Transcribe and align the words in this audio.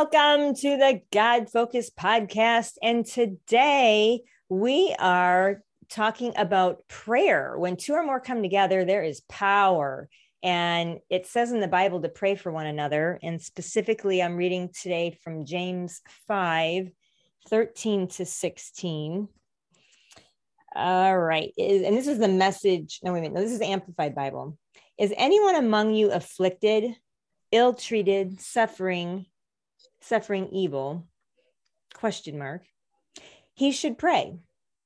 Welcome 0.00 0.54
to 0.54 0.76
the 0.76 1.00
God 1.12 1.50
Focus 1.50 1.90
podcast. 1.90 2.74
And 2.80 3.04
today 3.04 4.20
we 4.48 4.94
are 4.96 5.60
talking 5.90 6.32
about 6.36 6.86
prayer. 6.86 7.58
When 7.58 7.76
two 7.76 7.94
or 7.94 8.04
more 8.04 8.20
come 8.20 8.40
together, 8.40 8.84
there 8.84 9.02
is 9.02 9.22
power. 9.22 10.08
And 10.40 10.98
it 11.10 11.26
says 11.26 11.50
in 11.50 11.58
the 11.58 11.66
Bible 11.66 12.00
to 12.00 12.08
pray 12.08 12.36
for 12.36 12.52
one 12.52 12.66
another. 12.66 13.18
And 13.24 13.42
specifically, 13.42 14.22
I'm 14.22 14.36
reading 14.36 14.70
today 14.72 15.18
from 15.24 15.44
James 15.44 16.00
5 16.28 16.90
13 17.48 18.06
to 18.06 18.24
16. 18.24 19.28
All 20.76 21.18
right. 21.18 21.52
And 21.58 21.96
this 21.96 22.06
is 22.06 22.20
the 22.20 22.28
message. 22.28 23.00
No, 23.02 23.12
wait 23.12 23.18
a 23.18 23.22
minute. 23.22 23.34
No, 23.34 23.40
this 23.40 23.52
is 23.52 23.58
the 23.58 23.66
Amplified 23.66 24.14
Bible. 24.14 24.56
Is 24.96 25.12
anyone 25.16 25.56
among 25.56 25.92
you 25.94 26.12
afflicted, 26.12 26.94
ill 27.50 27.74
treated, 27.74 28.40
suffering, 28.40 29.26
suffering 30.00 30.48
evil? 30.48 31.06
Question 31.94 32.38
mark. 32.38 32.62
He 33.54 33.72
should 33.72 33.98
pray. 33.98 34.38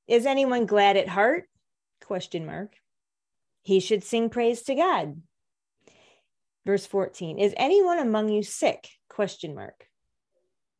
Is 0.07 0.25
anyone 0.25 0.65
glad 0.65 0.97
at 0.97 1.07
heart? 1.07 1.45
Question 2.03 2.45
mark. 2.45 2.75
He 3.61 3.79
should 3.79 4.03
sing 4.03 4.29
praise 4.29 4.63
to 4.63 4.75
God. 4.75 5.21
Verse 6.65 6.85
14. 6.85 7.39
Is 7.39 7.53
anyone 7.55 7.99
among 7.99 8.29
you 8.29 8.43
sick? 8.43 8.89
Question 9.09 9.55
mark. 9.55 9.87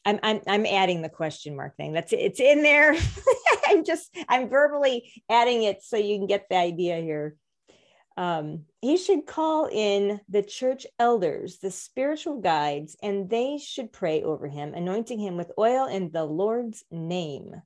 I'm 0.06 0.20
I'm 0.22 0.42
I'm 0.48 0.66
adding 0.66 1.02
the 1.02 1.10
question 1.10 1.56
mark 1.56 1.78
thing. 1.78 1.94
That's 1.94 2.12
it's 2.12 2.40
in 2.40 2.62
there. 2.62 2.94
I'm 3.68 3.86
just 3.86 4.14
I'm 4.28 4.50
verbally 4.50 5.14
adding 5.30 5.64
it 5.64 5.82
so 5.82 5.96
you 5.96 6.18
can 6.18 6.28
get 6.28 6.48
the 6.50 6.58
idea 6.58 6.98
here 6.98 7.38
um, 8.16 8.66
he 8.82 8.98
should 8.98 9.26
call 9.26 9.68
in 9.72 10.22
the 10.30 10.44
church 10.44 10.86
elders, 11.00 11.58
the 11.58 11.72
spiritual 11.72 12.42
guides, 12.42 12.96
and 13.02 13.30
they 13.30 13.58
should 13.58 13.92
pray 13.92 14.22
over 14.22 14.48
him, 14.48 14.74
anointing 14.74 15.20
him 15.20 15.36
with 15.36 15.52
oil 15.58 15.88
in 15.88 16.12
the 16.12 16.24
Lord's 16.24 16.84
name. 16.92 17.62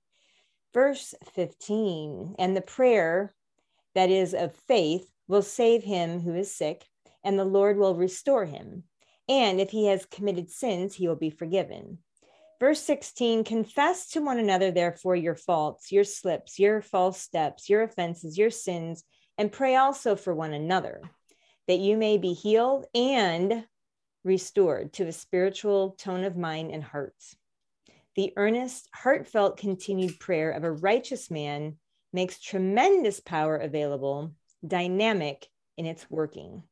Verse 0.73 1.13
15 1.33 2.35
and 2.39 2.55
the 2.55 2.61
prayer 2.61 3.33
that 3.95 4.09
is 4.09 4.33
of 4.33 4.55
faith 4.67 5.09
will 5.27 5.41
save 5.41 5.83
him 5.83 6.22
who 6.22 6.35
is 6.35 6.55
sick, 6.55 6.85
and 7.23 7.38
the 7.38 7.45
Lord 7.45 7.77
will 7.77 7.95
restore 7.95 8.45
him. 8.45 8.83
And 9.27 9.59
if 9.59 9.72
he 9.72 9.88
has 9.88 10.05
committed 10.05 10.50
sins, 10.50 10.95
he 10.95 11.07
will 11.07 11.16
be 11.16 11.29
forgiven. 11.29 11.97
Verse 12.59 12.79
16 12.81 13.44
Confess 13.44 14.07
to 14.11 14.22
one 14.22 14.39
another, 14.39 14.72
therefore, 14.72 15.16
your 15.17 15.35
faults, 15.35 15.91
your 15.91 16.05
slips, 16.05 16.57
your 16.57 16.81
false 16.81 17.19
steps, 17.19 17.69
your 17.69 17.83
offenses, 17.83 18.38
your 18.38 18.50
sins 18.50 19.03
and 19.38 19.52
pray 19.52 19.75
also 19.75 20.16
for 20.16 20.33
one 20.33 20.53
another 20.53 21.02
that 21.67 21.80
you 21.80 21.97
may 21.97 22.17
be 22.17 22.33
healed 22.33 22.85
and 22.95 23.66
restored 24.23 24.94
to 24.94 25.07
a 25.07 25.11
spiritual 25.11 25.91
tone 25.91 26.23
of 26.23 26.38
mind 26.38 26.71
and 26.71 26.83
hearts. 26.83 27.35
The 28.16 28.33
earnest, 28.35 28.89
heartfelt, 28.94 29.57
continued 29.57 30.19
prayer 30.19 30.52
of 30.52 30.63
a 30.63 30.71
righteous 30.71 31.29
man 31.29 31.77
makes 32.13 32.39
tremendous 32.39 33.19
power 33.19 33.57
available, 33.57 34.33
dynamic 34.66 35.47
in 35.77 35.85
its 35.85 36.09
working. 36.09 36.63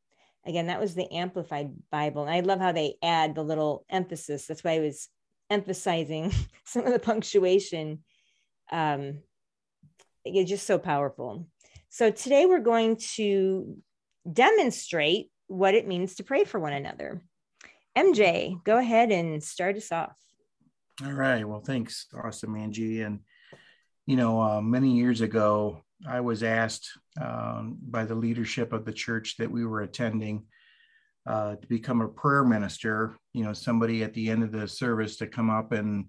Again, 0.45 0.67
that 0.67 0.79
was 0.79 0.95
the 0.95 1.11
Amplified 1.11 1.71
Bible. 1.91 2.23
And 2.23 2.31
I 2.31 2.39
love 2.39 2.59
how 2.59 2.71
they 2.71 2.95
add 3.03 3.35
the 3.35 3.43
little 3.43 3.85
emphasis. 3.89 4.47
That's 4.47 4.63
why 4.63 4.71
I 4.71 4.79
was 4.79 5.07
emphasizing 5.49 6.31
some 6.65 6.85
of 6.85 6.93
the 6.93 6.99
punctuation. 6.99 8.03
Um, 8.71 9.19
it's 10.23 10.49
just 10.49 10.65
so 10.65 10.79
powerful. 10.79 11.47
So 11.95 12.11
today 12.11 12.45
we're 12.45 12.59
going 12.59 12.97
to 13.13 13.77
demonstrate 14.29 15.31
what 15.47 15.75
it 15.75 15.87
means 15.87 16.15
to 16.15 16.25
pray 16.25 16.43
for 16.43 16.59
one 16.59 16.73
another. 16.73 17.21
MJ, 17.97 18.61
go 18.65 18.77
ahead 18.77 19.13
and 19.13 19.41
start 19.41 19.77
us 19.77 19.93
off. 19.93 20.11
All 21.05 21.13
right. 21.13 21.47
Well, 21.47 21.61
thanks, 21.61 22.07
awesome, 22.13 22.57
Angie. 22.57 23.03
And, 23.03 23.21
you 24.05 24.17
know, 24.17 24.41
uh, 24.41 24.59
many 24.59 24.97
years 24.97 25.21
ago, 25.21 25.85
I 26.05 26.19
was 26.19 26.43
asked 26.43 26.89
um, 27.21 27.77
by 27.81 28.03
the 28.03 28.15
leadership 28.15 28.73
of 28.73 28.83
the 28.83 28.91
church 28.91 29.37
that 29.37 29.49
we 29.49 29.65
were 29.65 29.79
attending 29.79 30.47
uh, 31.25 31.55
to 31.55 31.67
become 31.69 32.01
a 32.01 32.09
prayer 32.09 32.43
minister, 32.43 33.15
you 33.31 33.45
know, 33.45 33.53
somebody 33.53 34.03
at 34.03 34.13
the 34.13 34.29
end 34.29 34.43
of 34.43 34.51
the 34.51 34.67
service 34.67 35.15
to 35.19 35.27
come 35.27 35.49
up 35.49 35.71
and 35.71 36.07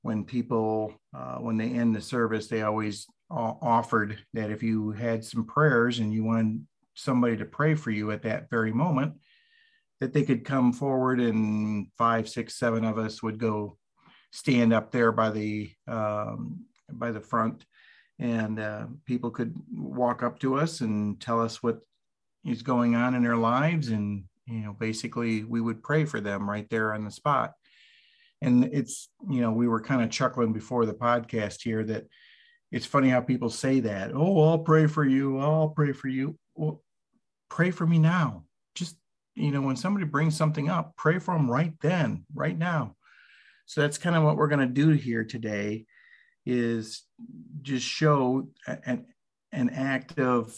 when 0.00 0.24
people, 0.24 0.94
uh, 1.14 1.36
when 1.36 1.58
they 1.58 1.68
end 1.68 1.94
the 1.94 2.00
service, 2.00 2.48
they 2.48 2.62
always 2.62 3.06
offered 3.30 4.18
that 4.34 4.50
if 4.50 4.62
you 4.62 4.90
had 4.90 5.24
some 5.24 5.44
prayers 5.44 5.98
and 5.98 6.12
you 6.12 6.24
wanted 6.24 6.66
somebody 6.94 7.36
to 7.36 7.44
pray 7.44 7.74
for 7.74 7.90
you 7.90 8.10
at 8.10 8.22
that 8.22 8.50
very 8.50 8.72
moment, 8.72 9.14
that 10.00 10.12
they 10.12 10.22
could 10.22 10.44
come 10.44 10.72
forward 10.72 11.20
and 11.20 11.86
five, 11.96 12.28
six, 12.28 12.58
seven 12.58 12.84
of 12.84 12.98
us 12.98 13.22
would 13.22 13.38
go 13.38 13.76
stand 14.32 14.72
up 14.72 14.90
there 14.90 15.12
by 15.12 15.30
the 15.30 15.70
um, 15.86 16.64
by 16.92 17.12
the 17.12 17.20
front, 17.20 17.64
and 18.18 18.58
uh, 18.58 18.86
people 19.04 19.30
could 19.30 19.54
walk 19.72 20.22
up 20.22 20.38
to 20.40 20.56
us 20.56 20.80
and 20.80 21.20
tell 21.20 21.40
us 21.40 21.62
what 21.62 21.80
is 22.44 22.62
going 22.62 22.94
on 22.94 23.14
in 23.14 23.22
their 23.22 23.36
lives, 23.36 23.88
and 23.88 24.24
you 24.46 24.60
know, 24.60 24.72
basically 24.72 25.44
we 25.44 25.60
would 25.60 25.82
pray 25.82 26.04
for 26.04 26.20
them 26.20 26.48
right 26.48 26.68
there 26.70 26.92
on 26.94 27.04
the 27.04 27.10
spot. 27.10 27.52
And 28.42 28.64
it's 28.72 29.10
you 29.28 29.40
know 29.42 29.52
we 29.52 29.68
were 29.68 29.82
kind 29.82 30.02
of 30.02 30.10
chuckling 30.10 30.52
before 30.52 30.86
the 30.86 30.94
podcast 30.94 31.62
here 31.62 31.84
that 31.84 32.06
it's 32.70 32.86
funny 32.86 33.08
how 33.08 33.20
people 33.20 33.50
say 33.50 33.80
that. 33.80 34.12
Oh, 34.14 34.48
I'll 34.48 34.58
pray 34.58 34.86
for 34.86 35.04
you. 35.04 35.38
I'll 35.38 35.70
pray 35.70 35.92
for 35.92 36.08
you. 36.08 36.38
Well, 36.54 36.82
pray 37.48 37.70
for 37.70 37.86
me 37.86 37.98
now. 37.98 38.44
Just, 38.74 38.96
you 39.34 39.50
know, 39.50 39.60
when 39.60 39.76
somebody 39.76 40.06
brings 40.06 40.36
something 40.36 40.68
up, 40.68 40.96
pray 40.96 41.18
for 41.18 41.34
them 41.34 41.50
right 41.50 41.74
then, 41.82 42.24
right 42.34 42.56
now. 42.56 42.96
So 43.66 43.80
that's 43.80 43.98
kind 43.98 44.16
of 44.16 44.22
what 44.22 44.36
we're 44.36 44.48
going 44.48 44.66
to 44.66 44.74
do 44.74 44.90
here 44.90 45.24
today 45.24 45.86
is 46.46 47.02
just 47.62 47.86
show 47.86 48.48
an, 48.66 49.06
an 49.52 49.70
act 49.70 50.18
of 50.18 50.56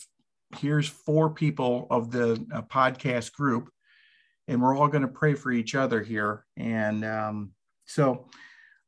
here's 0.58 0.88
four 0.88 1.30
people 1.30 1.86
of 1.90 2.10
the 2.10 2.36
podcast 2.70 3.32
group 3.32 3.70
and 4.48 4.60
we're 4.60 4.76
all 4.76 4.88
going 4.88 5.02
to 5.02 5.08
pray 5.08 5.34
for 5.34 5.50
each 5.50 5.74
other 5.74 6.02
here. 6.02 6.44
And 6.56 7.04
um, 7.04 7.52
so 7.86 8.26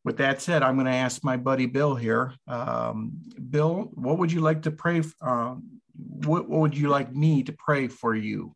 with 0.04 0.18
that 0.18 0.42
said, 0.42 0.62
I'm 0.62 0.74
going 0.74 0.86
to 0.86 0.92
ask 0.92 1.24
my 1.24 1.36
buddy 1.36 1.66
Bill 1.66 1.94
here. 1.94 2.34
Um, 2.46 3.12
Bill, 3.50 3.90
what 3.94 4.18
would 4.18 4.30
you 4.30 4.40
like 4.40 4.62
to 4.62 4.70
pray? 4.70 5.02
Uh, 5.20 5.56
what, 5.96 6.48
what 6.48 6.60
would 6.60 6.76
you 6.76 6.88
like 6.88 7.14
me 7.14 7.42
to 7.44 7.52
pray 7.52 7.88
for 7.88 8.14
you? 8.14 8.52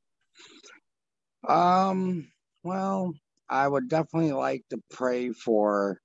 Um, 1.49 2.29
well, 2.63 3.15
I 3.49 3.67
would 3.67 3.89
definitely 3.89 4.33
like 4.33 4.65
to 4.71 4.79
pray 4.91 5.31
for 5.31 6.01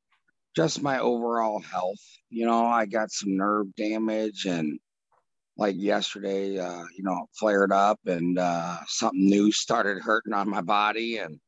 just 0.55 0.81
my 0.81 0.99
overall 0.99 1.59
health. 1.59 1.99
You 2.29 2.45
know, 2.45 2.65
I 2.65 2.85
got 2.85 3.11
some 3.11 3.35
nerve 3.35 3.75
damage 3.75 4.45
and 4.45 4.79
like 5.57 5.75
yesterday, 5.77 6.57
uh, 6.57 6.83
you 6.95 7.03
know, 7.03 7.27
flared 7.37 7.71
up 7.71 7.99
and 8.05 8.39
uh, 8.39 8.77
something 8.87 9.25
new 9.25 9.51
started 9.51 10.01
hurting 10.01 10.33
on 10.33 10.49
my 10.49 10.61
body 10.61 11.17
and 11.17 11.39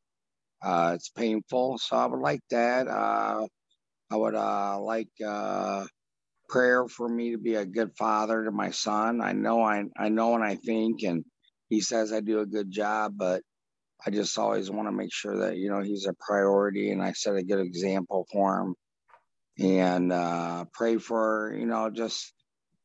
uh, 0.62 0.92
it's 0.94 1.08
painful. 1.08 1.78
So 1.78 1.96
I 1.96 2.06
would 2.06 2.20
like 2.20 2.42
that. 2.50 2.88
Uh, 2.88 3.46
I 4.10 4.16
would 4.16 4.34
uh, 4.34 4.80
like 4.80 5.10
uh, 5.26 5.86
prayer 6.48 6.86
for 6.88 7.08
me 7.08 7.32
to 7.32 7.38
be 7.38 7.54
a 7.54 7.66
good 7.66 7.96
father 7.96 8.44
to 8.44 8.50
my 8.50 8.70
son. 8.70 9.20
I 9.20 9.32
know 9.32 9.62
I 9.62 9.84
I 9.96 10.08
know 10.08 10.34
and 10.34 10.44
I 10.44 10.56
think, 10.56 11.02
and 11.02 11.24
he 11.68 11.80
says 11.80 12.12
I 12.12 12.20
do 12.20 12.40
a 12.40 12.46
good 12.46 12.70
job, 12.70 13.14
but 13.16 13.42
I 14.06 14.10
just 14.10 14.38
always 14.38 14.70
want 14.70 14.88
to 14.88 14.92
make 14.92 15.12
sure 15.12 15.38
that 15.38 15.56
you 15.56 15.70
know 15.70 15.82
he's 15.82 16.06
a 16.06 16.14
priority, 16.20 16.92
and 16.92 17.02
I 17.02 17.12
set 17.12 17.36
a 17.36 17.42
good 17.42 17.60
example 17.60 18.26
for 18.32 18.60
him. 18.60 18.74
And 19.58 20.12
uh, 20.12 20.66
pray 20.72 20.98
for 20.98 21.54
you 21.58 21.66
know 21.66 21.90
just 21.90 22.32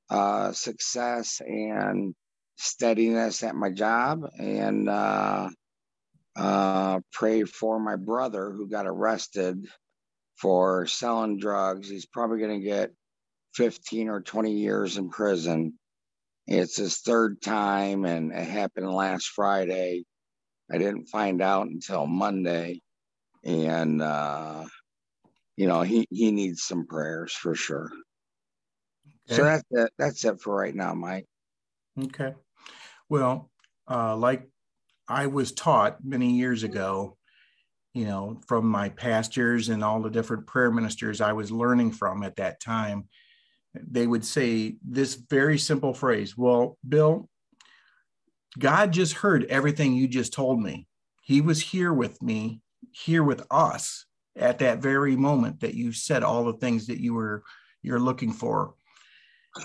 uh, 0.10 0.52
success 0.54 1.42
and 1.46 2.16
steadiness 2.58 3.44
at 3.44 3.56
my 3.56 3.72
job, 3.72 4.28
and 4.40 4.90
uh, 4.90 5.50
uh, 6.36 7.00
pray 7.12 7.44
for 7.44 7.80
my 7.80 7.96
brother 7.96 8.52
who 8.52 8.68
got 8.68 8.88
arrested 8.88 9.66
for 10.42 10.88
selling 10.88 11.38
drugs. 11.38 11.88
He's 11.88 12.08
probably 12.08 12.40
going 12.40 12.60
to 12.60 12.66
get 12.66 12.92
15 13.54 14.10
or 14.10 14.22
20 14.22 14.52
years 14.52 14.98
in 14.98 15.10
prison. 15.10 15.78
It's 16.48 16.78
his 16.78 16.98
third 17.00 17.42
time, 17.42 18.06
and 18.06 18.32
it 18.32 18.48
happened 18.48 18.92
last 18.92 19.28
Friday. 19.28 20.04
I 20.72 20.78
didn't 20.80 21.06
find 21.06 21.42
out 21.42 21.68
until 21.68 22.08
Monday. 22.08 22.82
And, 23.44 24.02
uh, 24.02 24.66
you 25.56 25.68
know, 25.68 25.82
he, 25.82 26.08
he 26.10 26.32
needs 26.32 26.64
some 26.64 26.88
prayers 26.88 27.34
for 27.34 27.54
sure. 27.54 27.92
Okay. 29.28 29.36
So 29.36 29.44
that's 29.44 29.64
it. 29.70 29.92
That's 29.98 30.26
it 30.26 30.42
for 30.42 30.56
right 30.56 30.76
now, 30.76 30.94
Mike. 30.94 31.26
Okay. 32.00 32.34
Well, 33.10 33.52
uh, 33.90 34.16
like 34.16 34.50
I 35.08 35.28
was 35.28 35.52
taught 35.52 36.04
many 36.04 36.38
years 36.38 36.64
ago, 36.64 37.18
you 37.94 38.06
know, 38.06 38.40
from 38.48 38.66
my 38.66 38.90
pastors 38.90 39.70
and 39.70 39.84
all 39.84 40.02
the 40.02 40.10
different 40.10 40.48
prayer 40.48 40.72
ministers 40.72 41.22
I 41.22 41.34
was 41.34 41.52
learning 41.52 41.92
from 41.92 42.24
at 42.24 42.38
that 42.38 42.60
time, 42.60 43.08
they 43.76 44.08
would 44.08 44.26
say 44.26 44.76
this 44.88 45.16
very 45.16 45.58
simple 45.58 45.94
phrase 45.94 46.38
Well, 46.38 46.78
Bill, 46.88 47.30
God 48.58 48.92
just 48.92 49.14
heard 49.14 49.46
everything 49.46 49.94
you 49.94 50.08
just 50.08 50.34
told 50.34 50.62
me. 50.62 50.88
He 51.22 51.42
was 51.42 51.62
here 51.62 51.94
with 51.94 52.22
me, 52.22 52.62
here 52.92 53.24
with 53.24 53.44
us, 53.50 54.06
at 54.36 54.60
that 54.60 54.80
very 54.80 55.16
moment 55.16 55.60
that 55.60 55.74
you 55.74 55.92
said 55.92 56.24
all 56.24 56.46
the 56.46 56.54
things 56.54 56.88
that 56.88 57.00
you 57.00 57.14
were 57.14 57.44
you're 57.82 58.00
looking 58.00 58.32
for. 58.32 58.74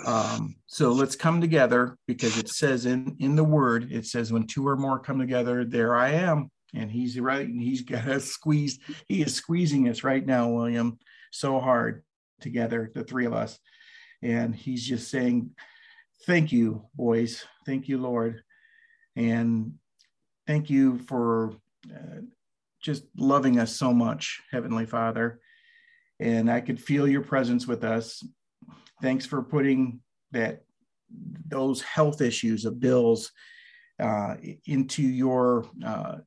Um, 0.05 0.57
so 0.65 0.91
let's 0.91 1.15
come 1.15 1.39
together 1.39 1.97
because 2.07 2.37
it 2.37 2.49
says 2.49 2.85
in 2.85 3.15
in 3.19 3.35
the 3.35 3.43
word, 3.43 3.91
it 3.91 4.05
says 4.05 4.33
when 4.33 4.47
two 4.47 4.67
or 4.67 4.75
more 4.75 4.99
come 4.99 5.19
together, 5.19 5.63
there 5.63 5.95
I 5.95 6.09
am. 6.11 6.51
And 6.73 6.91
he's 6.91 7.19
right, 7.19 7.47
and 7.47 7.61
he's 7.61 7.81
got 7.83 8.07
us 8.07 8.25
squeezed. 8.25 8.81
He 9.07 9.21
is 9.21 9.33
squeezing 9.33 9.89
us 9.89 10.03
right 10.03 10.25
now, 10.25 10.49
William, 10.49 10.99
so 11.31 11.59
hard 11.59 12.03
together, 12.41 12.91
the 12.93 13.03
three 13.03 13.25
of 13.25 13.33
us. 13.33 13.59
And 14.21 14.55
he's 14.55 14.85
just 14.85 15.09
saying, 15.09 15.51
Thank 16.25 16.51
you, 16.51 16.83
boys. 16.95 17.45
Thank 17.65 17.87
you, 17.87 17.99
Lord. 17.99 18.41
And 19.15 19.75
thank 20.45 20.69
you 20.69 20.97
for 20.97 21.53
uh, 21.93 22.21
just 22.81 23.03
loving 23.15 23.59
us 23.59 23.75
so 23.75 23.93
much, 23.93 24.41
Heavenly 24.51 24.85
Father. 24.85 25.39
And 26.19 26.49
I 26.49 26.61
could 26.61 26.81
feel 26.81 27.07
your 27.07 27.21
presence 27.21 27.67
with 27.67 27.83
us. 27.83 28.23
Thanks 29.01 29.25
for 29.25 29.43
putting 29.43 29.99
that 30.31 30.63
those 31.47 31.81
health 31.81 32.21
issues 32.21 32.65
of 32.65 32.79
Bill's 32.79 33.31
uh, 33.99 34.35
into 34.65 35.03
your. 35.03 35.65
Uh, 35.85 36.17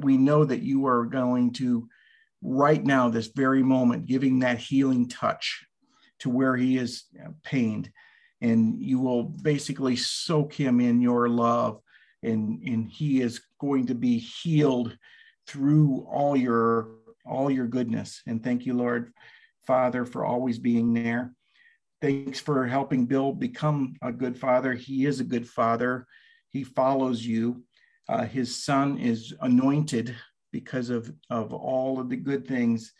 we 0.00 0.16
know 0.16 0.44
that 0.44 0.62
you 0.62 0.86
are 0.86 1.06
going 1.06 1.52
to 1.54 1.88
right 2.42 2.84
now, 2.84 3.08
this 3.08 3.28
very 3.28 3.62
moment, 3.62 4.06
giving 4.06 4.40
that 4.40 4.58
healing 4.58 5.08
touch 5.08 5.64
to 6.20 6.30
where 6.30 6.56
he 6.56 6.76
is 6.76 7.04
uh, 7.24 7.30
pained, 7.42 7.90
and 8.40 8.80
you 8.80 8.98
will 8.98 9.24
basically 9.24 9.96
soak 9.96 10.52
him 10.52 10.80
in 10.80 11.00
your 11.00 11.28
love, 11.28 11.80
and 12.22 12.62
and 12.62 12.88
he 12.88 13.20
is 13.20 13.40
going 13.60 13.86
to 13.86 13.94
be 13.94 14.18
healed 14.18 14.96
through 15.46 16.06
all 16.10 16.36
your 16.36 16.90
all 17.24 17.50
your 17.50 17.66
goodness. 17.66 18.22
And 18.26 18.42
thank 18.42 18.66
you, 18.66 18.74
Lord 18.74 19.12
Father, 19.66 20.04
for 20.04 20.24
always 20.24 20.58
being 20.58 20.94
there. 20.94 21.32
Thanks 22.00 22.38
for 22.38 22.66
helping 22.66 23.06
Bill 23.06 23.32
become 23.32 23.96
a 24.02 24.12
good 24.12 24.38
father. 24.38 24.72
He 24.72 25.04
is 25.04 25.18
a 25.18 25.24
good 25.24 25.48
father. 25.48 26.06
He 26.50 26.62
follows 26.62 27.24
you. 27.24 27.64
Uh, 28.08 28.24
his 28.24 28.64
son 28.64 28.98
is 28.98 29.34
anointed 29.40 30.14
because 30.52 30.90
of, 30.90 31.12
of 31.30 31.52
all 31.52 32.00
of 32.00 32.08
the 32.08 32.16
good 32.16 32.46
things 32.46 32.92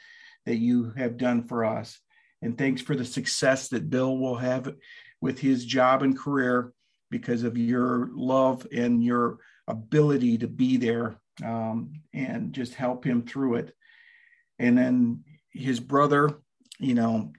that 0.46 0.56
you 0.56 0.93
have 0.96 1.16
done 1.16 1.43
for 1.43 1.64
us. 1.64 1.99
And 2.43 2.56
thanks 2.56 2.82
for 2.82 2.94
the 2.94 3.05
success 3.05 3.69
that 3.69 3.90
Bill 3.90 4.16
will 4.16 4.37
have 4.37 4.75
with 5.20 5.38
his 5.38 5.64
job 5.64 6.02
and 6.02 6.16
career 6.16 6.72
because 7.10 7.43
of 7.43 7.56
your 7.56 8.10
love 8.12 8.66
and 8.72 9.02
your 9.02 9.38
ability 9.66 10.38
to 10.38 10.46
be 10.46 10.76
there 10.76 11.19
um, 11.44 11.93
and 12.12 12.52
just 12.52 12.75
help 12.75 13.04
him 13.04 13.22
through 13.22 13.56
it. 13.56 13.75
And 14.58 14.76
then 14.76 15.25
his 15.52 15.81
brother, 15.81 16.40
you 16.78 16.94
know, 16.94 17.32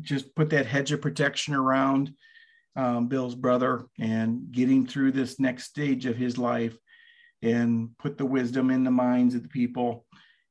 just 0.00 0.34
put 0.34 0.50
that 0.50 0.66
hedge 0.66 0.92
of 0.92 1.00
protection 1.00 1.54
around 1.54 2.12
um, 2.76 3.08
Bill's 3.08 3.34
brother 3.34 3.86
and 3.98 4.52
getting 4.52 4.86
through 4.86 5.12
this 5.12 5.40
next 5.40 5.64
stage 5.64 6.06
of 6.06 6.16
his 6.16 6.38
life 6.38 6.76
and 7.42 7.90
put 7.98 8.18
the 8.18 8.26
wisdom 8.26 8.70
in 8.70 8.84
the 8.84 8.90
minds 8.90 9.34
of 9.34 9.42
the 9.42 9.48
people 9.48 10.04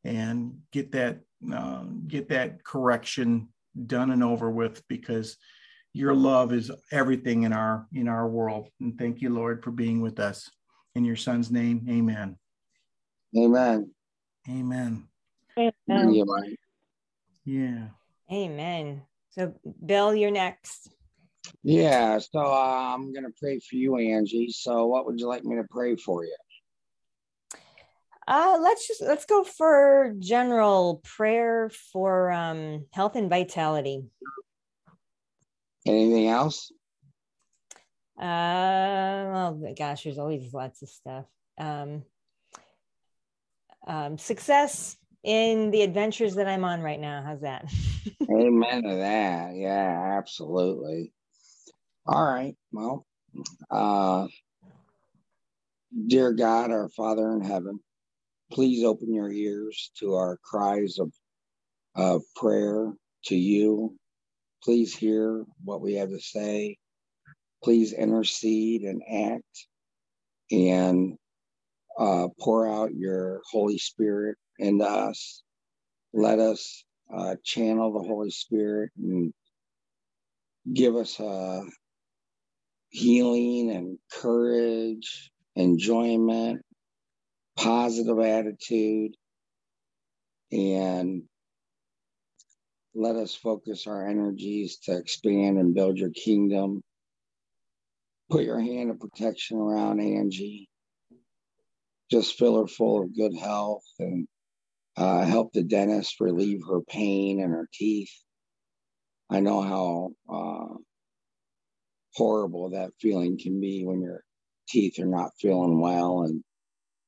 and 0.04 0.58
get 0.72 0.92
that 0.92 1.20
uh, 1.54 1.84
get 2.08 2.30
that 2.30 2.64
correction 2.64 3.50
done 3.86 4.12
and 4.12 4.24
over 4.24 4.50
with 4.50 4.82
because 4.88 5.38
your 5.94 6.14
love 6.14 6.54
is 6.54 6.72
everything 6.92 7.44
in 7.44 7.54
our 7.54 7.88
in 7.94 8.08
our 8.08 8.28
world 8.28 8.70
and 8.80 8.98
thank 8.98 9.22
you 9.22 9.30
lord 9.30 9.64
for 9.64 9.72
being 9.72 10.02
with 10.02 10.20
us 10.20 10.50
in 10.96 11.06
your 11.06 11.16
son's 11.16 11.52
name 11.52 11.86
amen 11.90 12.38
Amen. 13.36 13.92
Amen. 14.50 15.08
Amen. 15.90 16.56
Yeah. 17.46 17.88
Amen. 18.32 19.02
So, 19.30 19.54
Bill, 19.86 20.16
you're 20.16 20.32
next. 20.32 20.90
Yeah. 21.64 22.20
So 22.20 22.40
uh, 22.40 22.94
I'm 22.96 23.14
going 23.14 23.26
to 23.26 23.34
pray 23.40 23.60
for 23.60 23.76
you, 23.76 23.98
Angie. 23.98 24.50
So, 24.50 24.88
what 24.88 25.06
would 25.06 25.20
you 25.20 25.28
like 25.28 25.44
me 25.44 25.56
to 25.58 25.66
pray 25.70 25.96
for 25.96 26.24
you? 26.24 26.36
Uh, 28.28 28.58
let's 28.62 28.88
just 28.88 29.02
let's 29.02 29.26
go 29.26 29.44
for 29.44 30.14
general 30.20 31.02
prayer 31.04 31.72
for 31.94 32.30
um, 32.32 32.86
health 32.92 33.16
and 33.16 33.30
vitality. 33.30 34.04
Anything 35.86 36.28
else? 36.28 36.72
Uh, 38.20 38.26
well, 39.32 39.74
gosh, 39.78 40.04
there's 40.04 40.18
always 40.18 40.54
lots 40.54 40.82
of 40.82 40.90
stuff. 40.90 41.26
Um, 41.58 42.04
um, 43.88 44.18
success 44.18 44.98
in 45.24 45.72
the 45.72 45.84
adventures 45.84 46.36
that 46.36 46.48
I'm 46.48 46.66
on 46.66 46.82
right 46.82 47.00
now. 47.00 47.24
How's 47.26 47.42
that? 47.42 47.72
Amen 48.30 48.84
to 48.84 48.96
that. 48.98 49.56
Yeah, 49.56 50.16
absolutely. 50.18 51.14
All 52.06 52.26
right. 52.26 52.56
Well, 52.72 53.06
uh, 53.72 54.28
dear 56.08 56.34
God, 56.34 56.72
our 56.72 56.90
Father 56.90 57.32
in 57.32 57.42
heaven, 57.42 57.80
please 58.52 58.84
open 58.84 59.14
your 59.14 59.32
ears 59.32 59.92
to 60.00 60.16
our 60.16 60.38
cries 60.44 61.00
of, 61.00 61.12
of 61.96 62.22
prayer 62.36 62.92
to 63.26 63.36
you. 63.36 63.96
Please 64.64 64.96
hear 64.96 65.44
what 65.64 65.82
we 65.82 65.96
have 65.96 66.10
to 66.10 66.20
say. 66.20 66.78
Please 67.64 67.94
intercede 67.94 68.84
and 68.84 69.02
act. 69.10 69.68
And 70.52 71.18
uh, 71.98 72.28
pour 72.40 72.72
out 72.72 72.94
your 72.94 73.42
Holy 73.52 73.78
Spirit 73.78 74.38
into 74.60 74.86
us. 74.86 75.44
Let 76.14 76.40
us 76.40 76.84
uh, 77.14 77.36
channel 77.44 77.94
the 77.94 78.08
Holy 78.08 78.30
Spirit 78.30 78.92
and 78.98 79.34
give 80.74 80.96
us 80.96 81.20
uh, 81.20 81.62
healing 82.90 83.72
and 83.72 83.98
courage, 84.12 85.32
enjoyment, 85.56 86.62
positive 87.58 88.20
attitude, 88.20 89.16
and 90.52 91.24
let 92.96 93.16
us 93.16 93.36
focus 93.36 93.88
our 93.88 94.08
energies 94.08 94.78
to 94.84 94.98
expand 94.98 95.58
and 95.58 95.76
build 95.76 95.98
your 95.98 96.12
kingdom. 96.12 96.82
Put 98.30 98.44
your 98.44 98.60
hand 98.60 98.92
of 98.92 99.00
protection 99.00 99.58
around 99.58 100.00
Angie 100.00 100.68
just 102.12 102.38
fill 102.38 102.62
her 102.62 102.68
full 102.68 103.04
of 103.04 103.16
good 103.16 103.36
health 103.36 103.84
and 104.00 104.28
uh, 104.96 105.26
help 105.26 105.52
the 105.54 105.64
dentist 105.64 106.20
relieve 106.20 106.62
her 106.70 106.82
pain 106.82 107.42
and 107.42 107.52
her 107.54 107.68
teeth. 107.74 108.12
I 109.30 109.42
know 109.42 109.62
how 109.62 110.12
uh, 110.34 110.76
horrible 112.16 112.72
that 112.72 112.92
feeling 113.02 113.38
can 113.38 113.60
be 113.60 113.84
when 113.84 114.02
your 114.02 114.24
teeth 114.70 115.00
are 115.00 115.06
not 115.06 115.32
feeling 115.40 115.80
well 115.82 116.24
and 116.24 116.44